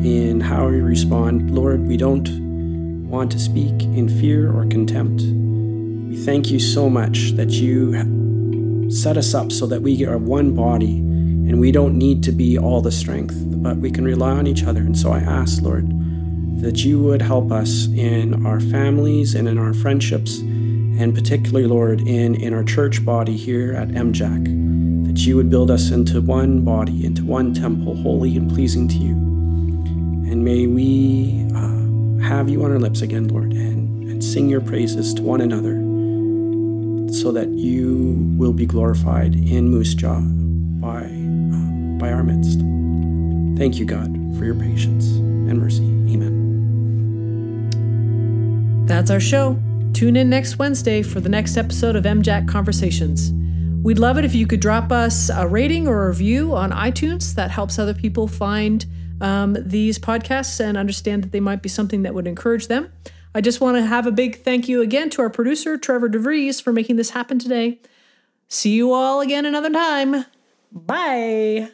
[0.02, 1.54] in how we respond.
[1.54, 5.22] Lord, we don't want to speak in fear or contempt.
[5.22, 10.54] We thank you so much that you set us up so that we are one
[10.56, 14.48] body and we don't need to be all the strength, but we can rely on
[14.48, 14.80] each other.
[14.80, 15.88] And so I ask, Lord,
[16.60, 20.38] that you would help us in our families and in our friendships,
[20.98, 25.70] and particularly, Lord, in, in our church body here at MJAC, that you would build
[25.70, 29.12] us into one body, into one temple, holy and pleasing to you.
[29.12, 34.60] And may we uh, have you on our lips again, Lord, and, and sing your
[34.60, 35.76] praises to one another
[37.14, 42.58] so that you will be glorified in Moose Jaw by, um, by our midst.
[43.56, 45.84] Thank you, God, for your patience and mercy.
[45.84, 46.34] Amen.
[48.86, 49.56] That's our show.
[49.98, 53.32] Tune in next Wednesday for the next episode of MJAC Conversations.
[53.82, 57.34] We'd love it if you could drop us a rating or a review on iTunes.
[57.34, 58.86] That helps other people find
[59.20, 62.92] um, these podcasts and understand that they might be something that would encourage them.
[63.34, 66.62] I just want to have a big thank you again to our producer, Trevor DeVries,
[66.62, 67.80] for making this happen today.
[68.46, 70.26] See you all again another time.
[70.70, 71.72] Bye.